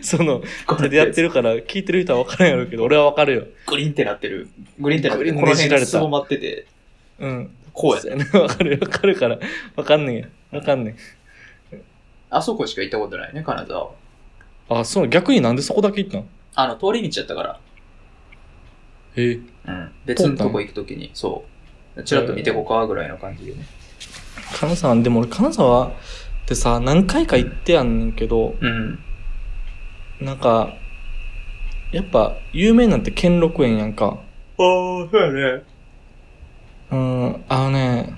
[0.02, 0.42] その、
[0.80, 1.28] 手でやってる。
[1.28, 3.44] るから、聞いてる人はわからんやろうけど、俺はわかるよ。
[3.68, 4.50] グリンってなってる。
[4.80, 5.34] グリンってなってる。
[5.34, 6.66] グリンこのねじられた辺にすぼまってて、
[7.20, 7.52] うん。
[7.74, 8.26] こうやね。
[8.26, 8.42] そうやね。
[8.42, 9.40] わかるわかるから、
[9.76, 10.28] わかんねんや。
[10.52, 10.96] わかんねん。
[12.30, 13.92] あそこしか行ったことないね、金沢は。
[14.70, 16.26] あ、そう、逆になんでそこだけ行ったの？
[16.56, 17.60] あの、通り道やったから。
[19.16, 19.40] へえ。
[19.68, 19.92] うん。
[20.06, 21.46] 別のとこ行くときに、そ
[21.96, 22.04] う。
[22.04, 23.66] ちらっと見てこうかぐらいの感じでね。
[24.60, 25.92] 金沢、でも俺金沢っ
[26.46, 29.00] てさ、何回か行ってやんねんけど、うん。
[30.20, 30.74] なんか、
[31.92, 34.06] やっぱ、有名なんて兼六園やんか。
[34.06, 34.18] ああ、
[34.58, 35.64] そうやね。
[36.92, 38.18] うん、あのね、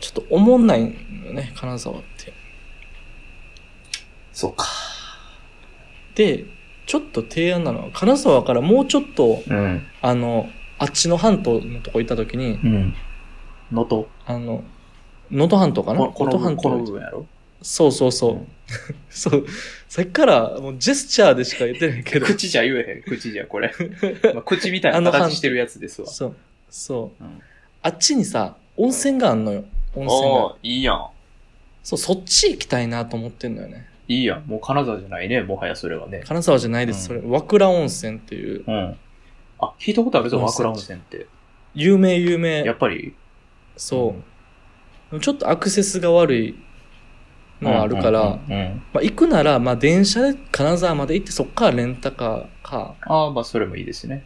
[0.00, 2.11] ちょっと思んないんよね、金沢って。
[4.32, 4.66] そうか。
[6.14, 6.44] で、
[6.86, 9.86] ちょっと提案なのは、金沢からもうちょっと、うん。
[10.00, 12.94] あの、あっちの半島のとこ行った時に、うん。
[13.70, 14.64] のと、あの、
[15.30, 16.00] 能登半島かな？
[16.00, 17.26] 能登半この島部分やろ？
[17.62, 18.32] そうそうそう。
[18.32, 18.48] うん
[19.10, 19.46] そう。
[19.88, 22.26] さっきから、もうジェスチャーでしか言ってないけど。
[22.26, 23.72] 口じゃ言えへん、口じゃ、これ。
[24.34, 26.08] まあ、口みたいな形してるやつですわ。
[26.08, 26.36] そう。
[26.70, 27.24] そう。
[27.24, 27.40] うん
[27.84, 29.64] あっちにさ、温泉があんのよ。
[29.96, 30.40] 温泉が。
[30.44, 31.08] ああ、いいやん。
[31.82, 33.88] そう、そっち行きたいなと思ってんのよね。
[34.18, 34.46] いいやん。
[34.46, 36.22] もう金沢じゃないね、もはやそれはね。
[36.26, 37.20] 金沢じゃないです、それ。
[37.24, 38.96] 和倉温泉っていう、うん。
[39.60, 41.26] あ、聞いたことあるぞ、和倉温泉って。
[41.74, 42.72] 有名有名や。
[42.72, 43.14] っぱり。
[43.76, 44.14] そ
[45.12, 45.20] う。
[45.20, 46.54] ちょっとアクセスが悪い
[47.60, 54.24] のはあるから、うんうんうんうんまあ行くなら、まあ電車で金沢まで行ってそっからレンタカーか、ああ、まあそれもいいですね。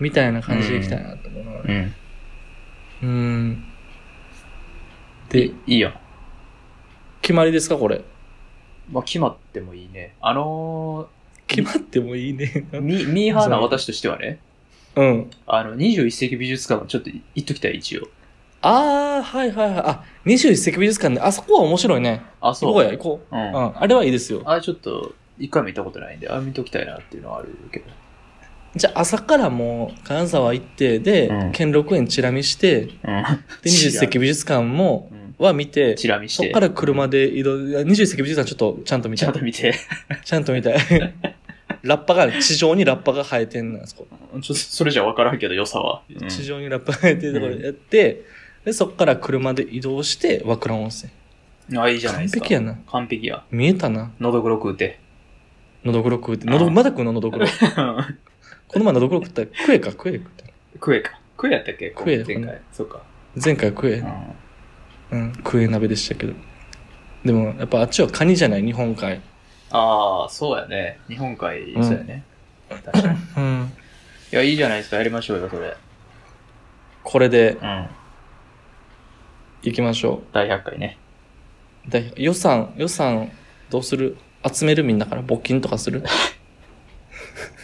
[0.00, 1.80] みたいな感じで行きたいなと思うのよね。
[1.80, 1.94] ん。
[3.02, 3.64] うーん。
[5.28, 5.94] で、でい、いやん。
[7.20, 8.02] 決まりですかこれ？
[8.90, 10.14] まあ決まってもいいね。
[10.20, 11.08] あの
[11.46, 12.66] 決まってもいいね。
[12.72, 14.38] ー、ミミーハーな私としてはね、
[14.98, 15.30] うん。
[15.46, 18.08] あの、21世紀美術館はちょっと行っときたい、一応。
[18.60, 19.78] あー、はいはいはい。
[19.78, 21.20] あ、21世紀美術館ね。
[21.20, 22.22] あそこは面白いね。
[22.40, 22.74] あ、行そう。
[22.74, 23.34] こうや、行こう。
[23.34, 23.38] う。
[23.38, 23.72] うんん。
[23.80, 24.42] あれはいいですよ。
[24.44, 27.86] あれちょっと、一回も行ったことないんで、あれ見ときたいなっていうのはあるけど。
[28.74, 33.22] じゃあ朝からもう金沢行って、で、うん兼六園チラ見して、で、うん。
[33.62, 36.44] 21世紀美術館も、うんは見て、チラ見して。
[36.44, 39.34] そっから車で移動、いや21世紀美術館ちょっとちゃんと見たいちゃん。
[39.34, 39.74] と見て。
[40.24, 40.78] ちゃんと見たい。
[41.82, 44.08] ラッパが、地上にラッパが生えてんのよ、そこ。
[44.42, 46.02] それじゃ分からんけど、良さは。
[46.10, 48.22] うん地上にラッパが生えてるところでやって、
[48.64, 51.12] で、そっから車で移動して、和倉温泉。
[51.76, 52.44] あ、いいじゃない完ですか。
[52.44, 52.78] 璧やな。
[52.90, 53.44] 完璧や。
[53.50, 54.10] 見えたな。
[54.18, 54.98] のどぐろ食うて。
[55.84, 56.46] のどぐろ食うって。
[56.46, 57.46] のど、うんまだ食うののどぐろ。
[58.66, 60.44] この前のどぐろ食ったら、食えか食え食った。
[60.74, 61.20] 食えか。
[61.36, 61.94] 食えやったっけ？
[61.96, 62.60] 食え前回。
[62.72, 63.02] そうか。
[63.42, 64.04] 前回食えう。
[64.04, 64.06] ん
[65.10, 66.34] うん、食え鍋でしたけど。
[67.24, 69.20] でも、やっぱあっちはカニじゃない、日本海。
[69.70, 70.98] ああ、そうやね。
[71.08, 72.24] 日本海、うんそうやね。
[72.68, 73.18] 確かに。
[73.18, 73.72] いうん。
[74.30, 74.96] や、いいじゃないですか。
[74.96, 75.76] やりましょうよ、それ。
[77.02, 77.86] これでうん。
[79.62, 80.98] 行きましょ第100回ね。
[81.86, 81.90] う。
[81.90, 83.30] で予算、予算、
[83.70, 84.16] どうする？
[84.52, 85.22] 集めるみんなから？
[85.22, 86.02] 募金とかする？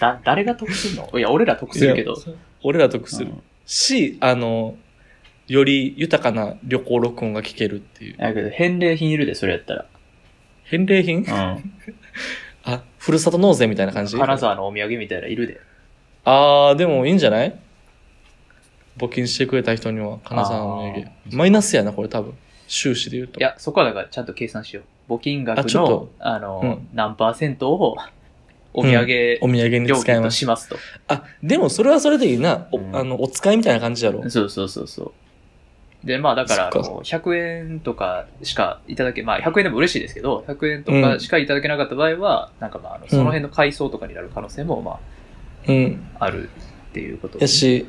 [0.00, 1.18] だ、誰が得するの？
[1.18, 2.16] いや、俺ら得するけど
[2.62, 3.30] 俺ら得する。
[3.30, 4.76] うんし、あの、
[5.48, 8.16] より豊かな旅行録音が聞けるっていう。
[8.16, 9.86] だけど、返礼品いるで、それやったら。
[10.64, 11.18] 返礼品？
[11.18, 11.24] うん。
[12.64, 14.16] あ、ふるさと納税みたいな感じ？
[14.16, 15.60] 金沢のお土産みたいないるで。
[16.24, 17.54] あー、でもいいんじゃない？
[18.96, 22.32] 募金してくれた人には、金沢のお土産マイナスやな、これ多分。
[22.66, 23.38] 収支で言うと。
[23.40, 25.12] いや、そこはだからちゃんと計算しよう。
[25.12, 27.96] 募金額のあちょっと、あの、うん何パーセントを
[28.72, 30.36] お土産お土産に使います。
[30.38, 30.76] しますと。
[31.08, 32.68] あ、でもそれはそれでいいな。
[32.72, 34.22] お,、うんあのお使いみたいな感じやろ。
[34.30, 35.12] そうそうそうそう。
[36.04, 45.00] で、まあだから、あそっかの、100円とかしかいただけ、まあ100円でも嬉しいですけど、100円とかしかいただけなかった場合は、なんかまああの、その辺の階層とかになる可能性も、ま
[45.66, 46.06] うん。
[46.18, 46.50] あ、ある
[46.90, 47.86] っていうことやし、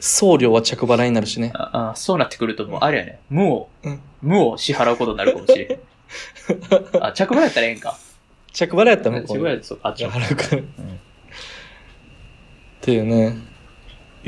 [0.00, 1.50] 送料は着払いになるしね。
[1.54, 5.78] ああそうなってくるともう、あれやね、無を、うん無を支払うことになるかもしれん。
[7.00, 7.96] あ、着払いやったらええんか。
[8.52, 10.62] 着払いやったら着向こうで払いでそう、あっちの払うから。
[10.62, 11.00] っうん
[12.80, 13.36] ていうね。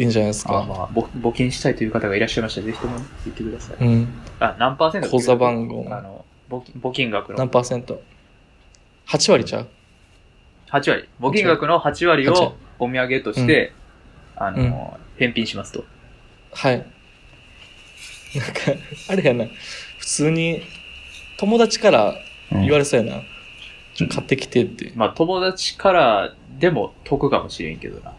[0.01, 0.61] いいんじゃないですか。
[0.61, 3.77] あまあ、ぼ募金したいという方がいらっしゃいましたら、ぜひとも言ってください。
[3.87, 4.09] うん。
[4.41, 8.03] あ、何パーセント口座番号あの、募金募金額の何パーセント
[9.09, 9.69] ?8 割ちゃう
[10.71, 11.09] ？8割。
[11.21, 13.73] 募金額の8割8割をお土産として、
[14.37, 15.85] あの、返品しますと。
[16.53, 16.79] はい。
[16.79, 19.45] なんか、あれやな。
[19.99, 20.63] 普通に、
[21.39, 22.15] 友達から
[22.51, 23.23] 言われそうやな。
[23.95, 24.93] ちょ買ってきてって。
[24.95, 28.15] まあ、友達からでも得かもしれんけどな。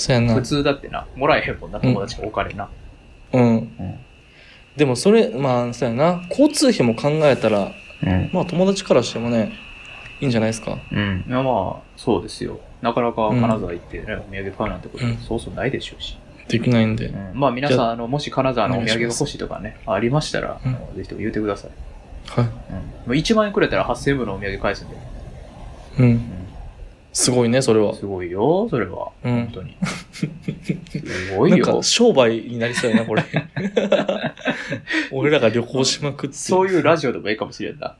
[0.00, 0.42] そうやな普。
[0.42, 2.68] 通だってな、もらえへんもんな、友達からお金な。
[3.32, 3.42] うん。
[3.42, 3.70] うん。
[4.76, 6.22] でもそれ、まあ、そうやな。
[6.30, 7.72] 交通費も考えたら、
[8.02, 8.30] うん。
[8.32, 9.52] まあ友達からしてもね、
[10.20, 10.78] いいんじゃないですか？
[10.92, 11.24] うん。
[11.28, 12.60] いや、まあ、そうですよ。
[12.80, 16.16] なかなか金沢行ってね、お土産買うなんてことうんそうそうないでしょうし。
[16.48, 17.12] できないんでう。
[17.34, 20.60] ん、まあ皆さじん、あの、もし金沢のお土産が欲しいとかね、ありましたら、
[20.96, 21.70] ぜひとも言ってください。
[22.40, 22.44] はい。
[22.44, 22.50] うん。
[22.50, 22.52] も
[23.08, 24.96] う1万円くれたら8000円分のお土産返すんで。
[25.98, 26.20] うん。
[27.10, 27.14] うん。
[27.14, 27.94] すごいね、それは。
[27.94, 29.10] すごいよ、それは。
[29.24, 29.76] うん本当に。
[30.12, 30.26] す
[31.36, 31.82] ごいなんよか。
[31.82, 33.24] 商売になりそうやな、これ。
[35.12, 36.36] 俺らが旅行しまくって。
[36.36, 37.96] そういうラジオでもいいかもしれんな。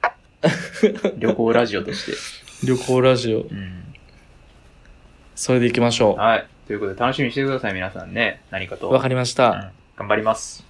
[1.18, 2.12] 旅行ラジオとして。
[2.66, 3.40] 旅行ラジオ。
[3.40, 3.84] うん。
[5.34, 6.46] それで行きましょはい。
[6.66, 8.40] ということで、楽しみにしてください、皆さんね。
[8.50, 8.88] 何かと。
[8.88, 8.92] う。
[8.92, 9.72] わかりましうんた。
[9.96, 10.64] 頑張ります。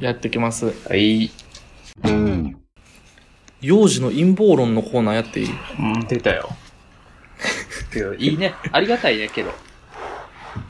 [0.00, 0.66] やってきます。
[0.88, 1.30] はい。
[3.62, 5.50] 幼児の陰謀論のコーナーやっていい？
[5.78, 6.50] うん、出たよ。
[7.98, 8.54] けど、いいね。
[8.72, 9.52] ありがたいね、けど。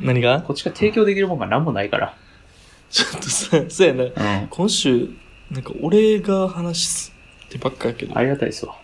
[0.01, 0.43] 何が？
[0.43, 2.17] こっちが提供できるもんが何もないから。
[2.91, 4.05] ちょっとさ、そうやな。
[4.05, 4.49] うん。
[4.49, 5.09] 今週、
[5.51, 7.13] なんか俺が話し
[7.51, 8.77] てばっかやけど、ありがたいですわ。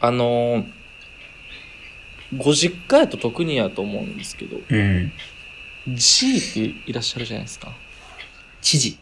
[0.00, 0.64] あのー、
[2.38, 5.12] ご実家やと特にやと思うんですけど、うん。
[5.94, 7.72] G っていらっしゃるじゃないですか。
[8.60, 8.98] 知事。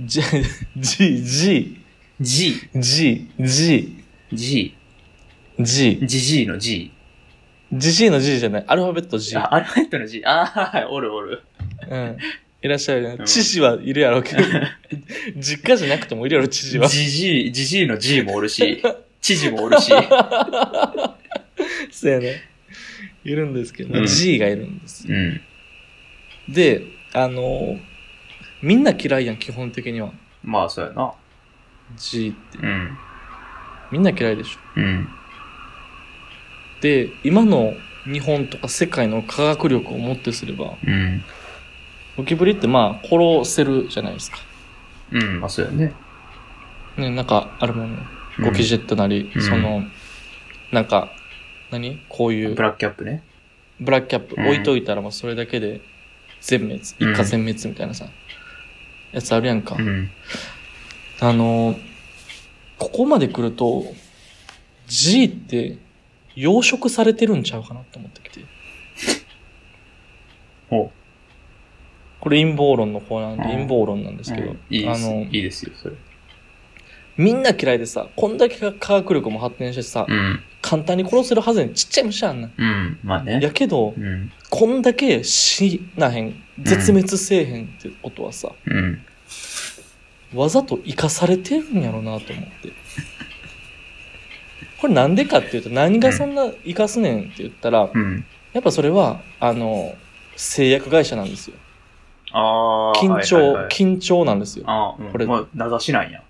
[0.00, 0.20] G、
[0.76, 1.78] G、G、
[2.20, 2.60] G。
[2.74, 4.74] G、G、G。
[5.60, 6.90] G、ジジイの G。
[7.72, 9.36] G の G じゃない、アルファベット G。
[9.36, 10.22] あ、アルファベットの G。
[10.24, 11.42] あーはい、おるおる。
[11.90, 12.16] うん。
[12.62, 13.22] いらっしゃるねう。
[13.22, 14.42] ん知事はいるやろうけど、
[15.36, 16.86] 実家じゃなくてもいるやろ、知事は。
[16.88, 18.82] ジジイ、ジジイの G もおるし、
[19.20, 19.90] 知事もおるし。
[21.90, 22.42] そうやね。
[23.24, 25.16] いるんですけど、うん G がいるんですよ。
[25.16, 25.40] うん。
[26.48, 26.82] で、
[27.14, 27.80] あのー
[28.62, 30.12] みんな嫌いやん、基本的には。
[30.44, 31.12] まあ、そうやな。
[31.96, 32.58] G って。
[32.58, 32.96] うん。
[33.90, 34.60] みんな嫌いでしょ。
[34.76, 35.08] うん。
[36.82, 37.74] で、今の
[38.04, 41.24] 日本とか世界の科学力をもってすれば、うん。
[42.16, 44.38] ゴキブリってまあ殺せるじゃないですか。
[45.12, 45.94] うん、まあ、そうやね。
[46.98, 47.98] ね、なんかあるもんね。
[48.38, 49.82] うんゴキジェットなり、うんその、
[50.72, 51.12] なんか、
[51.70, 52.00] 何？
[52.08, 53.22] こういうブラックキャップね。
[53.78, 55.82] ブラックキャップうん置いといたらもうそれだけで
[56.40, 58.06] 全滅、一家全滅みたいなさ、
[59.12, 59.76] やつあるやんか。
[59.78, 60.10] うん。
[61.20, 61.80] あのー、
[62.78, 63.84] ここまで来ると、
[64.86, 65.76] G って
[66.34, 68.44] 養殖されてるんちゃうかなって思ってきて。
[70.68, 70.90] ほ
[72.20, 75.06] これ陰謀論の方なんで、うん陰謀論なんですけど、うんいいです。
[75.06, 75.94] あのい、いですよ、それ。
[77.16, 80.40] みんな嫌いでさ、こんだけ科学力も発展してさ、うん。
[80.62, 82.50] 簡単に殺せるはずやんちっちゃい虫あんな。
[82.56, 82.98] うん。
[83.02, 83.40] まあね。
[83.42, 84.32] やけどう、ん。
[84.48, 89.04] こんだけ死なへん、絶滅せえへんってことはさ、うん。
[90.34, 92.72] わざと生かされてるんやろなと思って。
[94.82, 98.24] これなんでかっていうと、何がそんな生かすねんって言ったら、うん。
[98.52, 99.94] やっぱそれは、あの、
[100.34, 101.56] 製薬会社なんですよ。
[102.32, 103.00] ああ。
[103.00, 104.64] 緊張、はいはいはい緊張なんですよ。
[104.66, 106.20] あこれまあ、名指しなんや。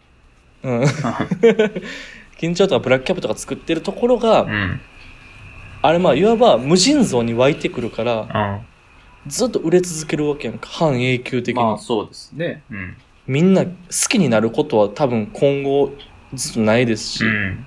[0.65, 0.83] うん。
[2.39, 4.81] 緊張とかブラックキャップとか作ってるところが、うん。
[5.81, 8.61] あれまあ、いわば無尽蔵に湧いてくるから、
[9.25, 9.31] うん。
[9.31, 10.69] ずっと売れ続けるわけやんか。
[10.69, 11.63] 半永久的に。
[11.63, 12.65] まあ、そうですね。
[12.71, 12.97] うん。
[13.27, 13.71] みんな好
[14.11, 15.95] きになることは多分今後
[16.35, 17.67] ずっとないですし、うん。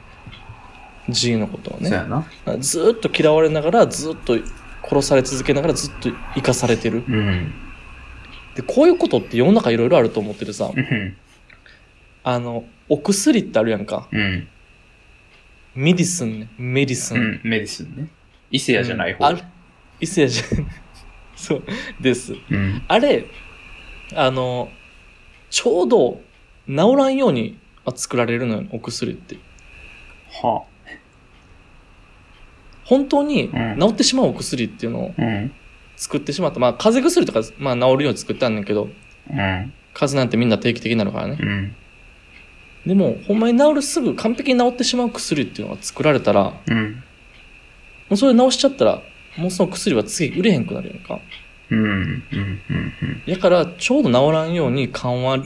[1.10, 2.10] G のことはそうやね。
[2.10, 2.58] な。
[2.60, 4.38] ずーっと嫌われながら、ずっと
[4.84, 7.03] 殺され続けながらずっと生かされてる。
[7.08, 7.53] うん。
[8.56, 11.18] で、こういうことって世の中いろいろあると思っててさ、うん。
[12.24, 14.08] あの、お薬ってあるやんか。
[14.12, 14.47] うん。
[15.76, 16.49] メディスンね。
[16.58, 17.18] メディスン。
[17.18, 17.41] うん。
[17.43, 18.10] メディスンね。
[18.49, 19.28] 伊勢屋じゃない方。
[19.28, 19.43] あれ
[19.99, 20.68] 伊勢屋じゃん。
[21.36, 21.64] そう
[21.99, 22.34] です。
[22.49, 22.82] うん。
[22.88, 23.26] あれ、
[24.16, 24.70] あの、
[25.49, 26.22] ちょうど
[26.68, 27.58] 治らんように
[27.95, 29.38] 作られるのよ、お薬って。
[30.41, 30.64] は
[32.86, 35.14] 本当にうん治ってしまうお薬っていうのを。
[35.98, 36.60] 作ってしまった。
[36.60, 38.90] まあ、風邪薬とか、まあ、治るように作ったんだけど、
[39.30, 39.74] うん。
[39.94, 41.38] 風邪なんてみんな定期的になるからね。
[41.40, 41.76] うん。
[42.86, 47.04] でも、ほんまに治るすぐ完璧に治ってしまう薬っていうのが作られたら、もうん。
[48.12, 49.02] うそれ治しちゃったら、
[49.38, 51.20] もうその薬は次売れへんくなるやんか。
[51.72, 51.80] うん。
[51.82, 52.24] うん。
[53.28, 53.34] うん。
[53.34, 55.40] だから、ちょうど治らんように緩和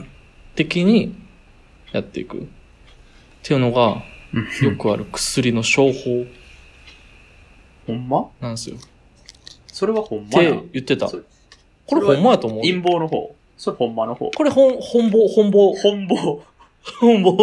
[0.56, 1.14] 的に
[1.92, 2.38] やっていく。
[2.38, 2.42] っ
[3.42, 4.02] ていうのが、
[4.34, 4.68] うん。
[4.68, 6.26] よくある薬の商法
[7.86, 8.28] ほんま？
[8.40, 8.76] なんですよ。
[8.76, 8.78] っ
[9.66, 10.60] それはほんまてや。
[10.72, 11.08] 言ってた。
[11.08, 11.16] こ
[11.96, 12.60] れほんまやと思う。
[12.60, 13.34] 陰謀の方？
[13.56, 14.30] それほんまの方？
[14.30, 16.42] これ本、本坊、本坊、本坊。
[17.00, 17.36] 本坊。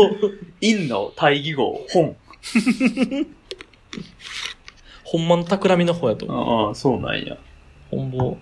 [0.61, 2.15] 陰の対義語、本。
[5.03, 6.67] ほんまの企みの方やと思う。
[6.67, 7.38] ああ、そうなんや。
[7.91, 8.38] 本坊。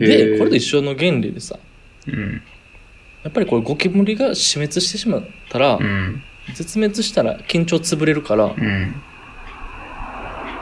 [0.00, 1.58] へで、ーこれと一緒の原理でさ、
[2.06, 2.42] うん。
[3.22, 6.22] やっぱりこれゴキブリが死滅してしまったら、うん。
[6.54, 9.02] 絶滅したら緊張潰れるから、うん。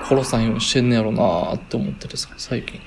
[0.09, 2.81] 殺さんようにしてんねやろなーって思っててさ、最近。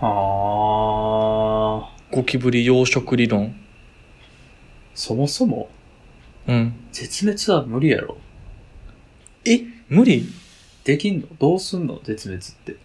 [0.00, 1.96] はあ。
[2.10, 3.54] ゴキブリ養殖理論。
[4.94, 5.70] そもそも、
[6.46, 6.74] うん。
[6.92, 8.18] 絶滅は無理やろ。
[9.44, 9.62] え？
[9.88, 10.26] 無理？
[10.84, 11.26] できんの？
[11.38, 12.00] どうすんの？
[12.04, 12.76] 絶滅って。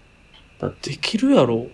[0.59, 1.67] だって、できるやろ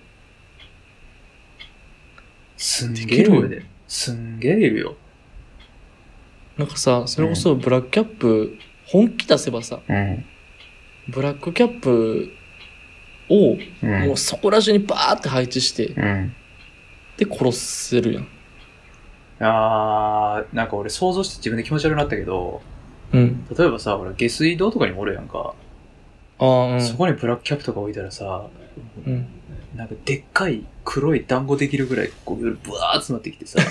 [2.57, 3.65] すんできるげえいるで。
[3.88, 4.95] すんげえいるよ。
[6.57, 8.57] なんかさ、それこそブラックキャップ、
[8.88, 10.25] 本気出せばさ、うん。
[11.07, 12.31] ブラックキャップ
[13.29, 14.07] を、うん。
[14.07, 16.35] もうそこら中にバーって配置して、うん。
[17.17, 18.27] で殺せるやん。
[19.39, 22.61] あー、なんか俺想像して自分で気持ち悪くなったけど、
[23.11, 23.45] うん。
[23.57, 25.53] 例えばさ、俺下水道とかにもおるやんか。
[26.39, 26.81] ああ、うん。
[26.81, 28.47] そこにブラックキャップとか置いたらさ、
[29.05, 29.27] うん。
[29.75, 33.59] なんかでっかい黒い団子できるぐらい、こう、ブワー集まってきてさ、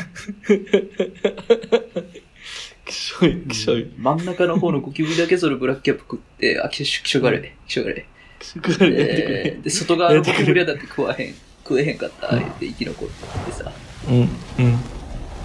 [2.84, 3.90] きしょい、きしょい。
[3.96, 8.06] 真ん中の方のゴキブリだけそれブラックキャップ食って、あ、きしょ、きしょがれ、きしょがれ。
[8.38, 9.58] きしょくらいやってくれ。
[9.62, 13.08] で、外側のゴキブリはだって食わへん、食えへんかった、言って生き残っ
[13.46, 13.72] てさ。
[14.08, 14.14] うん。
[14.18, 14.28] うん。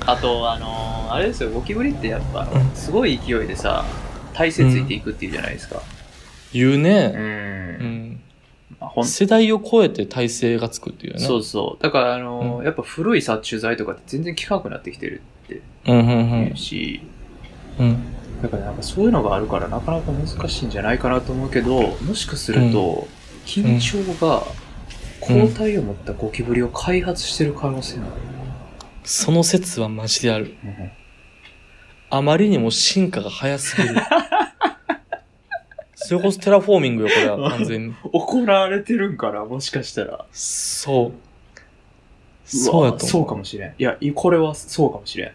[0.05, 3.85] あと、あのーあれですよ、ゴキブリってやっぱうん、すごい勢いでさ、
[4.33, 5.77] 体勢ついていくっていうじゃないですか。
[5.77, 5.81] う。
[6.53, 7.13] 言うね。
[7.13, 7.21] うん
[8.13, 8.19] ん。
[8.79, 11.19] まあほん世代を超えて体制がつくっていうね。
[11.19, 11.83] そうそう。
[11.83, 16.49] だから、あのーうんやっぱ古い殺虫剤とかって全然効かなくなってきてるってうん。
[16.49, 17.01] うんし、
[17.79, 18.03] うん。
[18.41, 23.07] だからなんかそういうのがあるからなかなか難しいんじゃないかなと思うけど、もしかすると、
[23.45, 24.43] 金鳥が
[25.19, 28.21] 抗体を持ったゴキブリを開発してる可能性もある。
[29.03, 30.55] その説はマジである。
[30.63, 30.91] うん
[32.09, 33.95] あまりにも進化が早すぎる。
[35.95, 37.93] それこそテラフォーミングよ、これは、完全に。
[38.13, 40.25] 行われてるんかなもしかしたら。
[40.31, 41.11] そう。
[42.45, 43.05] そうやと。
[43.05, 43.73] そうかもしれん。
[43.77, 45.31] いや、いこれはそうかもしれん。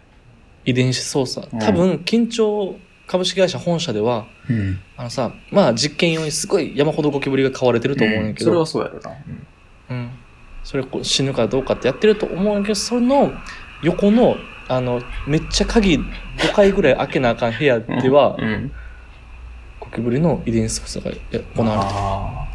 [0.65, 1.59] 遺伝子操作うん。
[1.59, 2.77] 多分、金鳥
[3.07, 4.79] 株式会社本社では、うん。
[4.97, 9.11] あのさ、まあ実験用にすごい山ほどゴキブリが飼われてると思うねんけど、それはそうやろな。
[9.89, 10.09] うん。
[10.63, 13.31] それこう死ぬかどうかってやってると思うんだけど、その
[13.81, 14.37] 横の、
[14.69, 16.03] あの、めっちゃ鍵5
[16.53, 18.71] 回ぐらい開けなあかん部屋では、うん。
[19.79, 22.53] ゴキブリの遺伝子操作がや行われてる。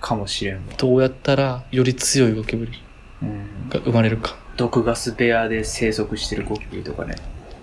[0.00, 0.62] かもしれんわ。
[0.76, 2.72] どうやったらより強いゴキブリ
[3.22, 3.68] うん。
[3.68, 4.36] が生まれるか。
[4.56, 7.16] 毒ガス部屋で生息してるゴキブリとかね。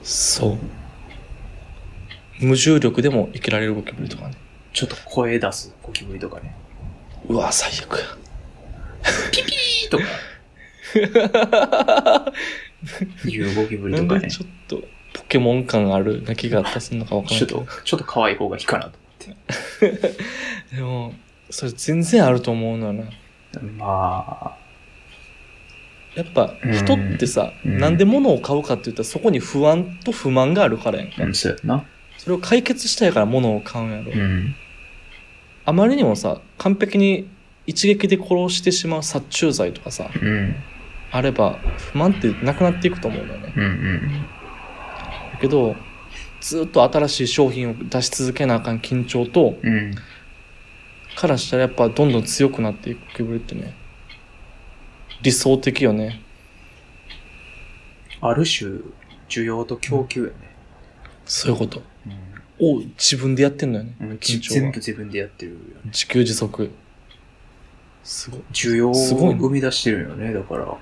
[0.04, 0.58] そう。
[2.46, 4.36] 無重力でも生きられるゴキブリとかね。
[4.74, 6.56] ちょっと声出すゴキブリとかね。
[7.28, 8.06] うわ、最悪や。
[9.32, 10.04] ピーとか
[13.28, 14.30] いうゴキブリとかね。
[14.30, 14.84] ちょっと
[15.14, 18.92] ポケモン感ある鳴きが出すのかわからんけどちょっと。、ちょっと可愛い方がいいかなと
[19.28, 19.38] 思っ
[19.80, 20.14] て。
[20.76, 21.14] でも、
[21.50, 23.06] それ全然あると思うのよな。
[23.78, 24.63] まあ、
[26.16, 31.24] やっぱうん人ってさ、うんなんで物を買うかって言ったらそこに不安と不満があるからやんか。
[31.24, 31.86] うな。
[32.18, 34.12] それを解決したいから物を買うんやろ。
[34.12, 34.56] うん。
[35.66, 37.28] あまりにもさ、完璧に
[37.66, 40.56] 一撃で殺してしまう殺虫剤とかさ、うん。
[41.12, 43.54] あれば不満ってなくなっていくと思うのよね。
[43.56, 43.64] うん。
[43.64, 44.26] うん。
[45.34, 45.76] だけど、
[46.42, 49.96] ずっと新しい商品を出し続けなあかん緊張と、うん。
[51.16, 53.74] からしたらやっぱどんどん強くなっていくゴキブリってね、
[55.24, 56.22] 理想的よね。
[58.22, 58.72] ある種、
[59.30, 60.34] 需要と供給やね。
[61.26, 61.82] そういうこと。
[62.06, 62.78] うん。
[62.78, 63.96] を自分でやってんのよね。
[64.02, 64.78] うん、緊張は全部。
[64.78, 65.64] 自分でやってるよね。
[65.86, 66.70] 自給自足。
[68.04, 68.42] すごい。
[68.52, 70.78] 需要をすごいね生み出してるよね、だから。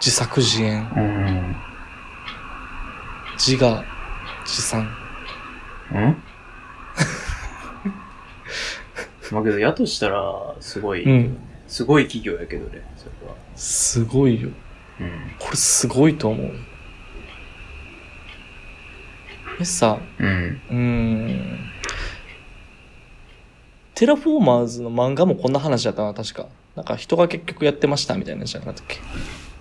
[0.00, 0.86] 自作自演。
[0.96, 1.56] うん。
[3.38, 3.84] 自我、
[4.44, 4.86] 自産。
[5.92, 6.16] うん？
[9.32, 11.38] まあけど、やとしたら、すごい、うん。
[11.70, 13.36] すごい企業やけどね、それは。
[13.54, 14.48] すごいよ。
[15.00, 15.10] うん。
[15.38, 16.50] これすごいと思う。
[19.60, 20.60] えさ、うん。
[20.68, 21.70] うーん。
[23.94, 26.46] テラフォーマーズの漫画もこんな話だったな、確か。
[26.74, 28.98] なんか人が結局やってましたみたいなじゃなかったっけ？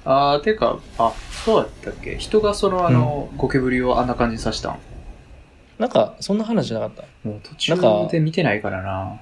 [0.03, 1.13] あー、てか、あ、
[1.45, 2.17] そうやったっけ？
[2.17, 4.79] 人がその、あの、ゴキブリをあんな感じにさしたん？
[5.77, 7.29] なんか、そんな話じゃなかった？
[7.29, 9.21] もう途中で見てないからな。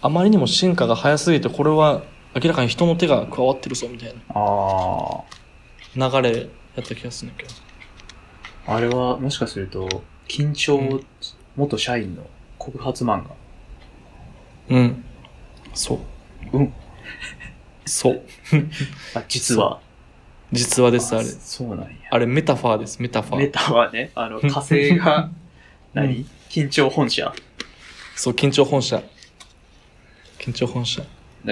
[0.00, 2.02] あまりにも進化が早すぎて、これは
[2.34, 5.22] 明らかに人の手が加わってるぞ、みたいあ
[5.96, 6.46] な流れや
[6.82, 7.54] った気がするんだけど。
[8.66, 11.00] あ、あれは、もしかすると、緊張
[11.56, 12.26] 元社員の
[12.58, 13.30] 告発漫画。
[14.70, 15.04] うん。
[15.74, 16.00] そ
[16.52, 16.56] う。
[16.56, 16.72] うん。
[17.84, 18.22] そう。
[19.14, 19.80] あ、実は。
[20.50, 21.24] 実話です、あれ。
[21.24, 21.88] そうなんや。
[22.10, 23.50] あれ、メタファーです、メタファメー。
[23.50, 25.30] タはね、あの、火星が
[25.94, 27.32] 何、うん緊張本社。
[28.14, 29.02] そう、緊張本社。
[30.38, 31.02] 緊張本社。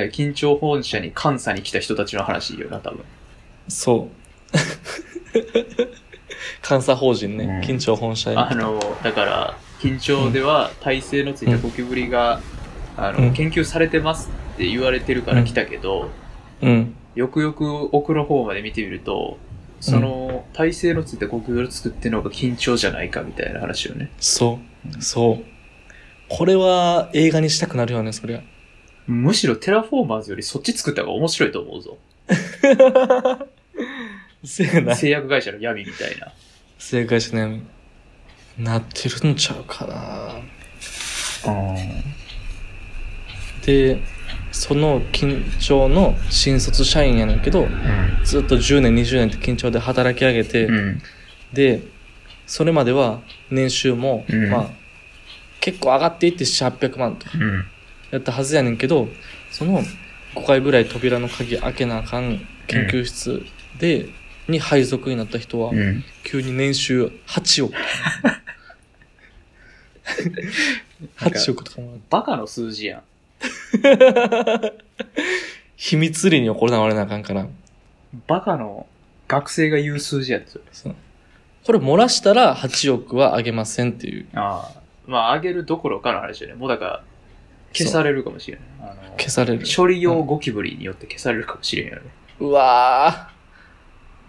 [0.00, 3.04] ら緊張本社に監査に来た人たちの話よな、多分。
[3.68, 4.22] そう。
[6.68, 12.40] 監査法人ね、うん緊張本社へあの、だから、緊張では耐性のついたゴキブリが、
[12.96, 16.10] あの、うん研究されてますって言われてるから来たけど、
[16.60, 16.94] うん。
[17.14, 19.38] よくよく奥の方まで見てみると、
[19.80, 24.10] その、耐性のついたゴキブリを作ってるのが金鳥じゃないかみたいな話よね。
[24.20, 24.60] そ
[24.98, 25.02] う。
[25.02, 25.44] そう。
[26.28, 28.42] これは映画にしたくなるよね、そりゃ。
[29.06, 31.98] むしろテラフォーマーズよりそっち作った方が面白いと思うぞ。
[34.44, 34.94] せやな。
[34.96, 36.32] 製薬会社の闇みたいな。
[36.78, 37.62] 正解しね、
[38.58, 40.34] なってるんちゃうかな。
[43.64, 44.02] で、
[44.50, 47.68] その金鳥の新卒社員やねんけど、
[48.24, 51.02] ずっと10年、20年って緊張で働き上げて、うん。
[51.52, 51.82] で、
[52.46, 54.70] それまでは年収も、うんまあ、
[55.60, 57.64] 結構上がっていって7、800万とかうん。
[58.12, 59.08] やったはずやねんけど、
[59.50, 59.82] その
[60.34, 63.42] 5回ぐらい扉の鍵開けなあかん研究室
[63.78, 64.06] で、
[64.48, 66.04] に配属になった人は、うん。
[66.24, 67.74] 急に年収8億。
[71.16, 73.02] 8億とかもバカの数字やん。
[75.76, 77.48] 秘密裏に行われなあかんから。
[78.26, 78.86] バカの
[79.26, 80.94] 学生が言う数字やん、そ
[81.64, 84.26] これ漏らしたら8億はあげませんっていう。
[84.34, 84.82] ああ。
[85.06, 86.54] まあ、上げるどころかの話よね。
[86.54, 87.04] もうだから、
[87.72, 88.66] 消されるかもしれない。
[88.80, 89.64] あの消される。
[89.64, 92.02] 処理用ゴキブリによって消されるかもしれんよね。
[92.40, 93.30] うわ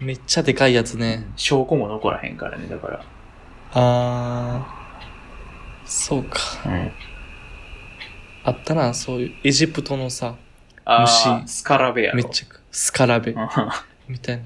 [0.00, 0.04] ー。
[0.04, 1.26] めっちゃでかいやつね。
[1.36, 3.04] 証拠も残らへんからね、だから。
[3.72, 5.86] あー。
[5.86, 6.38] そうか。
[6.66, 6.92] うん。
[8.44, 9.32] あったな、そういう。
[9.44, 10.36] エジプトのさ、
[10.84, 12.16] ああ、虫スカラベやろ。
[12.16, 13.36] めっちゃ、スカラベう
[14.08, 14.42] みたいな。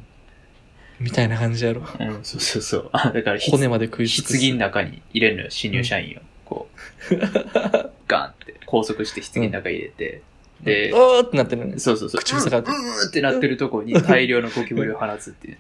[1.01, 1.81] みたいな感じやろ。
[1.81, 2.91] ん、うんそうそうそう。
[2.93, 4.39] あだから、ひ骨まで食い尽くす。
[4.39, 6.21] 棺の中に入れるのよ、新入社員を。
[6.49, 6.69] こ
[7.11, 7.15] う、
[8.09, 10.23] ガンって拘束して棺の中に入れて、
[10.63, 11.79] で、おーってなってるね。
[11.79, 12.21] そうそうそう。
[12.21, 15.59] 口塞がってうーんってなってるとこに大量のゴキブリを放つっていう。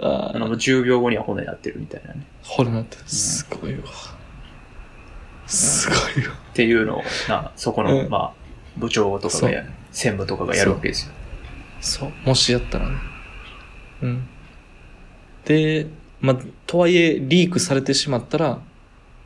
[0.00, 0.58] ああの、もうー。
[0.58, 2.26] 10秒後には骨になってるみたいなね。
[2.42, 3.02] 骨なってる。
[3.06, 3.80] すごいわ。
[5.46, 6.34] すごいわ。
[6.34, 8.32] っていうのを、な、そこの、うんまあ、
[8.76, 11.12] 部長とかがやる、専務とかがやるわけですよ。
[11.80, 12.12] そう。
[12.24, 12.96] もしやったらね。
[14.02, 14.28] うん。
[15.44, 15.86] で、
[16.20, 18.60] まあ、とはいえ、リークされてしまったら、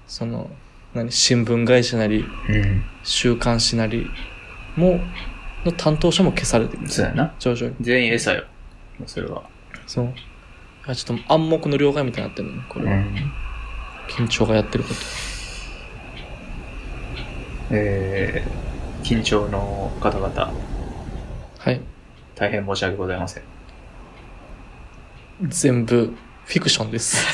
[0.06, 0.50] その、
[0.94, 2.84] 何、新聞会社なり、うん。
[3.04, 4.06] 週刊誌なり
[4.76, 5.00] も、
[5.64, 6.88] の担当者も消されてくる。
[6.88, 7.34] そうやな。
[7.38, 7.74] 徐々に。
[7.80, 8.44] 全員餌よ。
[8.98, 9.42] もうそれは。
[9.86, 10.06] そう。
[10.06, 10.08] い
[10.88, 13.02] やちょっと暗黙の了解みたいになってるね、これは。
[14.08, 15.00] 緊張がやってること。
[17.72, 20.52] えー、緊張の方々、
[21.58, 21.80] はい。
[22.34, 23.42] 大変申し訳ございません。
[25.42, 26.14] 全部、
[26.46, 27.24] フィクションです。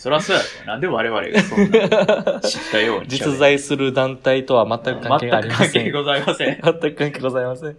[0.03, 0.67] そりゃそうやろ。
[0.67, 3.09] なんで我々がそんな知ったように。
[3.09, 5.73] 実在する団体とは全く関係があり全くません。
[5.73, 6.61] 関係ございません。
[6.61, 7.77] 全く関係ございません。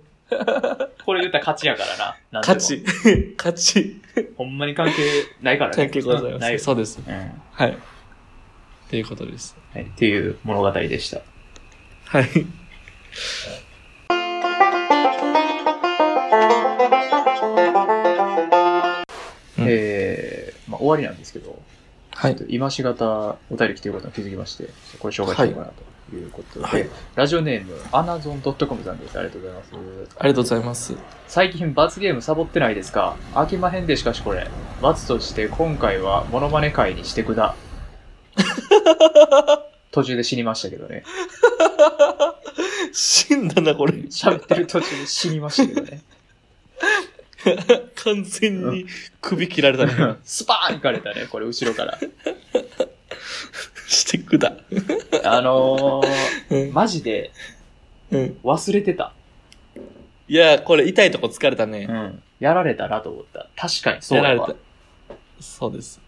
[1.06, 2.40] これ言ったら勝ちやからな。
[2.40, 2.62] 勝。
[2.62, 2.82] ち。
[3.38, 4.02] 勝ち。
[4.38, 4.94] ほんまに関係
[5.42, 5.76] ないからね。
[5.76, 6.60] 関係ございません。
[6.60, 7.02] そうです。
[7.06, 7.14] うん。
[7.14, 7.20] は
[7.52, 7.72] はい。
[7.72, 7.76] っ
[8.90, 9.58] ていうことです。
[9.76, 9.80] い。
[9.80, 11.20] っていう物語でした。
[12.06, 12.30] はい。
[19.60, 21.62] うんえー、まあ終わりなんですけど、
[22.16, 23.06] はい今しがた
[23.50, 25.66] お便り来てることに気づきまして、これ紹介しようかな
[26.10, 29.18] ということで、はいラジオネーム、アナゾン .com さんです。
[29.18, 29.72] ありがとうございます。
[29.74, 29.78] あ
[30.24, 30.96] りがとうございます。
[31.28, 33.16] 最近罰ゲームサボってないですか？
[33.34, 34.48] 飽きまへんでしかしこれ。
[34.82, 37.56] 罰として今回はモノマネ会にしてくだ。
[39.92, 41.04] 途中で死にましたけどね。
[42.94, 43.94] 死んだな、これ。
[43.94, 46.02] 喋ってる途中で死にましたけどね。
[48.04, 48.86] 完全に
[49.22, 50.16] 首切られたね。
[50.24, 52.00] スパーンいかれたね、これ後ろから。
[53.88, 54.56] してくだ。
[55.24, 56.02] あの
[56.50, 57.32] うんー、マジで
[58.12, 58.38] うん。
[58.44, 59.14] 忘れてた。
[60.28, 61.88] いや、これ痛いとこ疲れたね。
[61.90, 62.24] うん。
[62.40, 63.48] やられたなと思った。
[63.56, 64.56] 確かにそうやられた。。
[65.40, 66.00] そうです。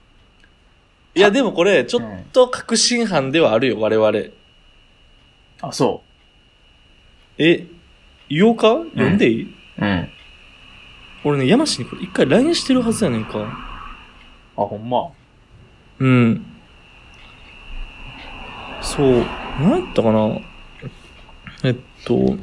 [1.15, 4.19] いや、でもこれ、ちょっと確信犯ではあるよ、我々。
[5.61, 6.03] あ、そ
[7.37, 7.65] え、
[8.29, 8.69] 言おうか？
[8.93, 9.47] 読んでいい、う。
[9.77, 10.09] うん。
[11.27, 13.39] 俺ね、山氏にこれ一回 LINE してるはずやねんか。
[14.55, 15.09] あ、ほんま。
[15.97, 16.45] うん。
[18.79, 19.25] そう。
[19.59, 20.39] 何やったかな
[21.63, 22.37] えっと。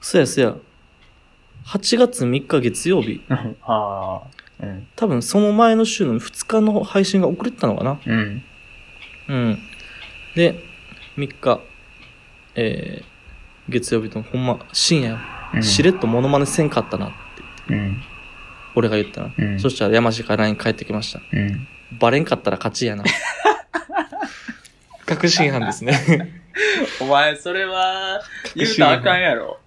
[0.00, 0.54] そやそや。
[1.66, 3.20] 8月3日月曜日。
[3.62, 4.64] ああ。
[4.64, 4.86] うん。
[4.94, 8.42] 多分その前の週の2日の配信が遅れてたのかなうん。
[9.26, 9.58] うん。
[10.36, 10.62] で、
[11.16, 11.60] 3日、
[12.54, 13.09] えー、
[13.70, 15.14] 月曜日のほんま深夜、
[15.54, 18.02] うんしれっとモノマネせんかったなって、うん。
[18.76, 19.34] 俺が言ったな。
[19.36, 19.58] うん。
[19.58, 21.20] そしたら山氏から LINE 返ってきました。
[21.32, 21.66] うん。
[21.98, 23.02] バレんかったら勝ちやな。
[25.06, 26.40] 確信犯ですね。
[27.00, 28.20] お前、それは、
[28.54, 29.58] 言うたらあかんやろ。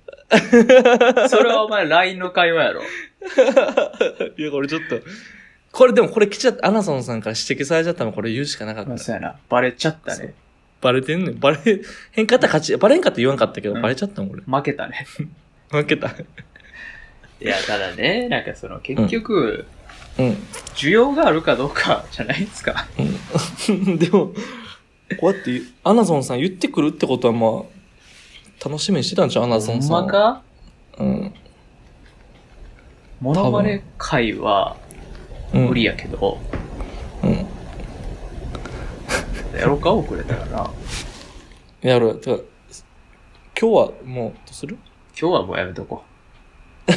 [1.29, 2.81] それはお前、LINE の会話やろ。
[4.37, 4.99] いや、これちょっと、
[5.71, 8.89] これでもこれ来ちゃった、アナソンさんから指摘されちゃったのこれ言うしかなかった。
[8.89, 9.35] まあそうやな。
[9.49, 10.33] バレちゃったね。
[10.83, 11.39] バレてんねん。
[11.39, 11.57] バレ、
[12.11, 14.41] へんかったら勝ち、バレんかったら言わんかったけど、うんバレちゃったもん俺。
[14.43, 15.05] 負けたね。
[15.71, 16.09] 負けた。
[16.09, 16.11] い
[17.45, 19.65] や、ただね、なんかその、結局、
[20.19, 20.27] うん。
[20.75, 22.85] 需要があるかどうか じゃないですか。
[23.67, 23.97] うん。
[23.97, 24.33] でも、
[25.19, 29.45] こうやって、アナゾンさん言ってくるってことはまあ、楽しみにしてたんちゃう？
[29.45, 29.91] アナゾほんンさん。
[29.91, 30.41] まか？
[30.99, 31.33] うん。
[33.21, 34.75] モノマネ界は
[35.53, 35.65] うん。
[35.67, 36.59] 無理やけど、うん。
[39.57, 40.69] やろうか遅れたらな。
[41.81, 42.15] やる。
[42.15, 42.43] てか、
[43.59, 44.77] 今日はもう、どうする？
[45.19, 46.03] 今日はもうやめとこ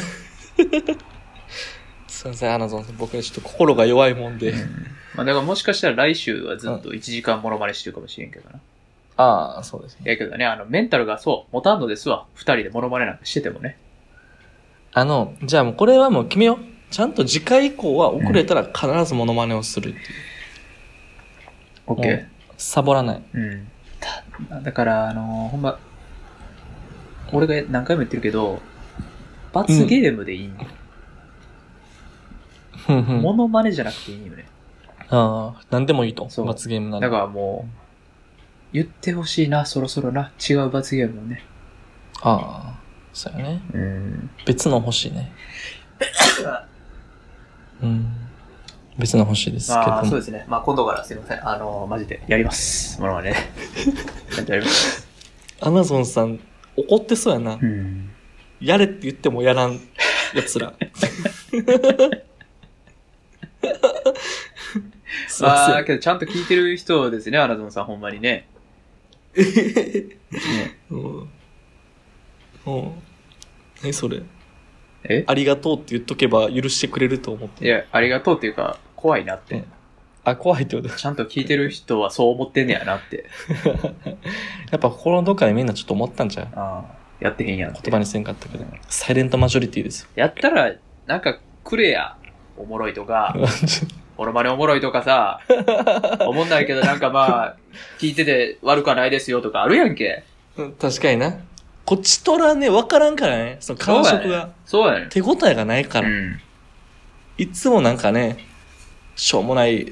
[2.07, 2.97] すいません、アナゾンさん。
[2.97, 4.51] 僕はちょっと心が弱いもんで。
[4.51, 4.55] う。
[5.15, 8.59] まあだからもしかしたら来週はずっと1時間モノマネしてるかもしれんけどな。
[9.17, 10.11] ああ、そうですね。
[10.11, 12.25] やけどね、あの、メンタルがそう、持たんのですわ。
[12.33, 13.77] 二人でモノマネなんかしててもね。
[14.93, 16.57] あの、じゃあもうこれはもう決めよう。
[16.89, 20.05] ちゃんと次回以降は遅れたら必ずモノマネをするっていう。
[21.87, 22.25] オッケー。
[22.57, 23.23] サボらない。
[23.33, 23.67] うん。
[24.49, 25.79] ただから、あのーほんま、
[27.31, 28.61] 俺が何回も言ってるけど、
[29.53, 30.69] 罰ゲームでいいんだよ。
[32.85, 34.45] ふんモノマネじゃなくていいよね。
[35.09, 36.27] ああ、なんでもいいと。
[36.45, 37.11] 罰ゲームなだら。
[37.11, 40.31] からもう、言ってほしいな、そろそろな。
[40.49, 41.43] 違う罰ゲームをね。
[42.21, 42.79] ああ、
[43.13, 43.61] そうやね。
[43.73, 44.29] うん。
[44.45, 45.31] 別の欲しいね。
[47.81, 48.26] うん。
[48.97, 50.15] 別の欲しいですけどまあ、そうも。
[50.17, 50.45] ですね。
[50.47, 51.47] まあ、今度からすいません。
[51.47, 52.99] あのーマジでやります。
[52.99, 53.33] モノマネ。
[54.31, 55.07] ちゃんとやります。
[55.61, 56.39] アマゾンさん、
[56.75, 57.59] 怒ってそうやな。
[57.61, 58.09] うん。
[58.59, 59.73] やれって言ってもやらん
[60.33, 60.73] やつら。
[65.27, 65.83] すいませあ。
[65.83, 68.47] けどちゃんと聞いてる人ですね、アナゾンさん、ほんまにね。
[69.37, 69.37] ね
[70.89, 71.19] うん。
[71.19, 71.27] うん。
[73.83, 74.21] 何それ
[75.03, 75.23] え？
[75.27, 77.63] ありがとうって言っとけば許してくれると思って。
[77.65, 79.55] いや、ありがとうっていうか、怖いなって。
[79.55, 79.65] うん
[80.25, 80.89] あ、怖いってこと？
[80.93, 83.23] ちゃんと聞いてる人はそう思ってんねやなって。
[84.69, 86.47] やっぱ心のどっかでみんなちょっと思ったんちゃう？
[86.53, 88.65] ああ、やってへんやんって言葉にせんかったけど。
[88.89, 90.09] サイレントマジョリティですよ。
[90.15, 90.73] やったら、
[91.05, 92.17] なんか、くれや。
[92.57, 93.37] おもろいとか、
[94.17, 95.39] モノマネおもろいとかさ、
[96.27, 97.55] 思んないけどなんかまあ、
[97.99, 100.23] 聞いてて悪くはないですよとかあるやんけ。
[100.57, 101.37] うん確かにな。
[101.85, 103.57] こっちとらね、わからんからね。
[103.61, 104.49] その感触が。
[104.65, 105.07] そうやね。
[105.09, 106.09] 手応えがないから。
[106.09, 106.41] うん。
[107.37, 108.37] いつもなんかね、
[109.17, 109.91] しょうもない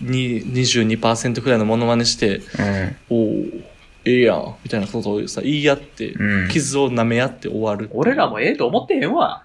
[0.00, 2.42] に22%くらいのモノマネして、
[3.08, 3.44] おお
[4.04, 6.42] ええやん、みたいなことをさ、言い合って、うん。
[6.44, 6.48] うん。
[6.48, 7.90] 傷を舐め合って終わる。
[7.92, 9.42] 俺らもええと思ってへんわ。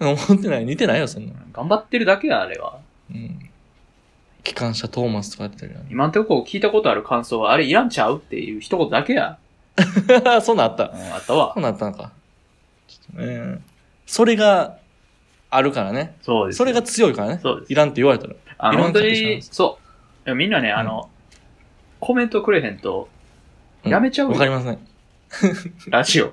[0.00, 1.32] 思ってない、似てないよ、そんな。
[1.52, 2.78] 頑張ってるだけや、あれは。
[3.10, 3.50] うん。
[4.42, 5.86] 機関車トーマスとかやってたけどね。
[5.90, 9.38] 今んとこ聞いたことある感想は、あれいらんちゃうっていう一言だけや。
[10.42, 10.96] そんなんあったう。
[10.96, 11.60] ん、あったわそ。
[11.60, 12.12] んなんあったのか。
[12.88, 13.60] ちょっとね。
[14.06, 14.76] それが
[15.50, 16.16] あるからね。
[16.22, 16.56] そうです。
[16.58, 17.38] それが強いからね。
[17.40, 18.34] そうですいらんって言われたら。
[18.66, 19.78] あの、本当に、そ
[20.22, 20.24] う。
[20.24, 21.10] でもみんなね、あの、
[22.00, 23.08] コメントくれへんと、
[23.84, 24.78] うんやめちゃうよわかりません。
[25.88, 26.32] ラジオ。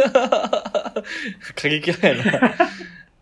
[0.00, 2.54] 過激派やな。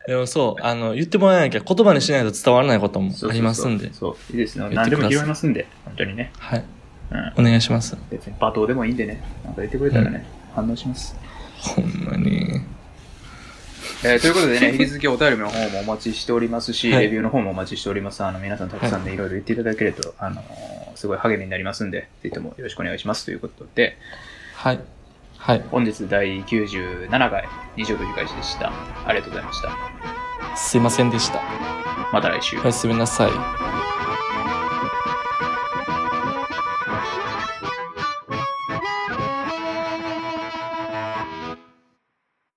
[0.06, 3.90] でもそう、あの、言ってもらわなきゃ言葉にしないと伝わらないこともありますんで。
[3.94, 4.32] そう。
[4.32, 4.68] いいですね。
[4.74, 6.30] 何でも拾いますんで、本当にね。
[6.38, 6.64] はい。
[7.12, 7.32] うん。
[7.38, 7.96] お願いします。
[8.10, 9.22] 別に罵倒でもいいんでね。
[9.44, 11.16] なんか言ってくれたらね、反応します。
[11.58, 12.60] ほんまに。
[14.04, 18.24] えーということでね、 引き続きお便りの方もお待ちしておりますし、はいレビューの方もお待ちしております。
[18.24, 23.98] あの、皆さんたくさんでいろいろ言っていただけると、あのーすごい励みになりますんで、ぜひともよろしくお願いしますということで、
[24.54, 24.80] はい。
[25.38, 25.64] はい。
[25.70, 28.72] 本日第97回、日曜日開始でした。
[29.04, 30.56] ありがとうございました。
[30.56, 31.42] すいませんでした。
[32.12, 32.60] また来週。
[32.60, 33.81] おやすみなさい。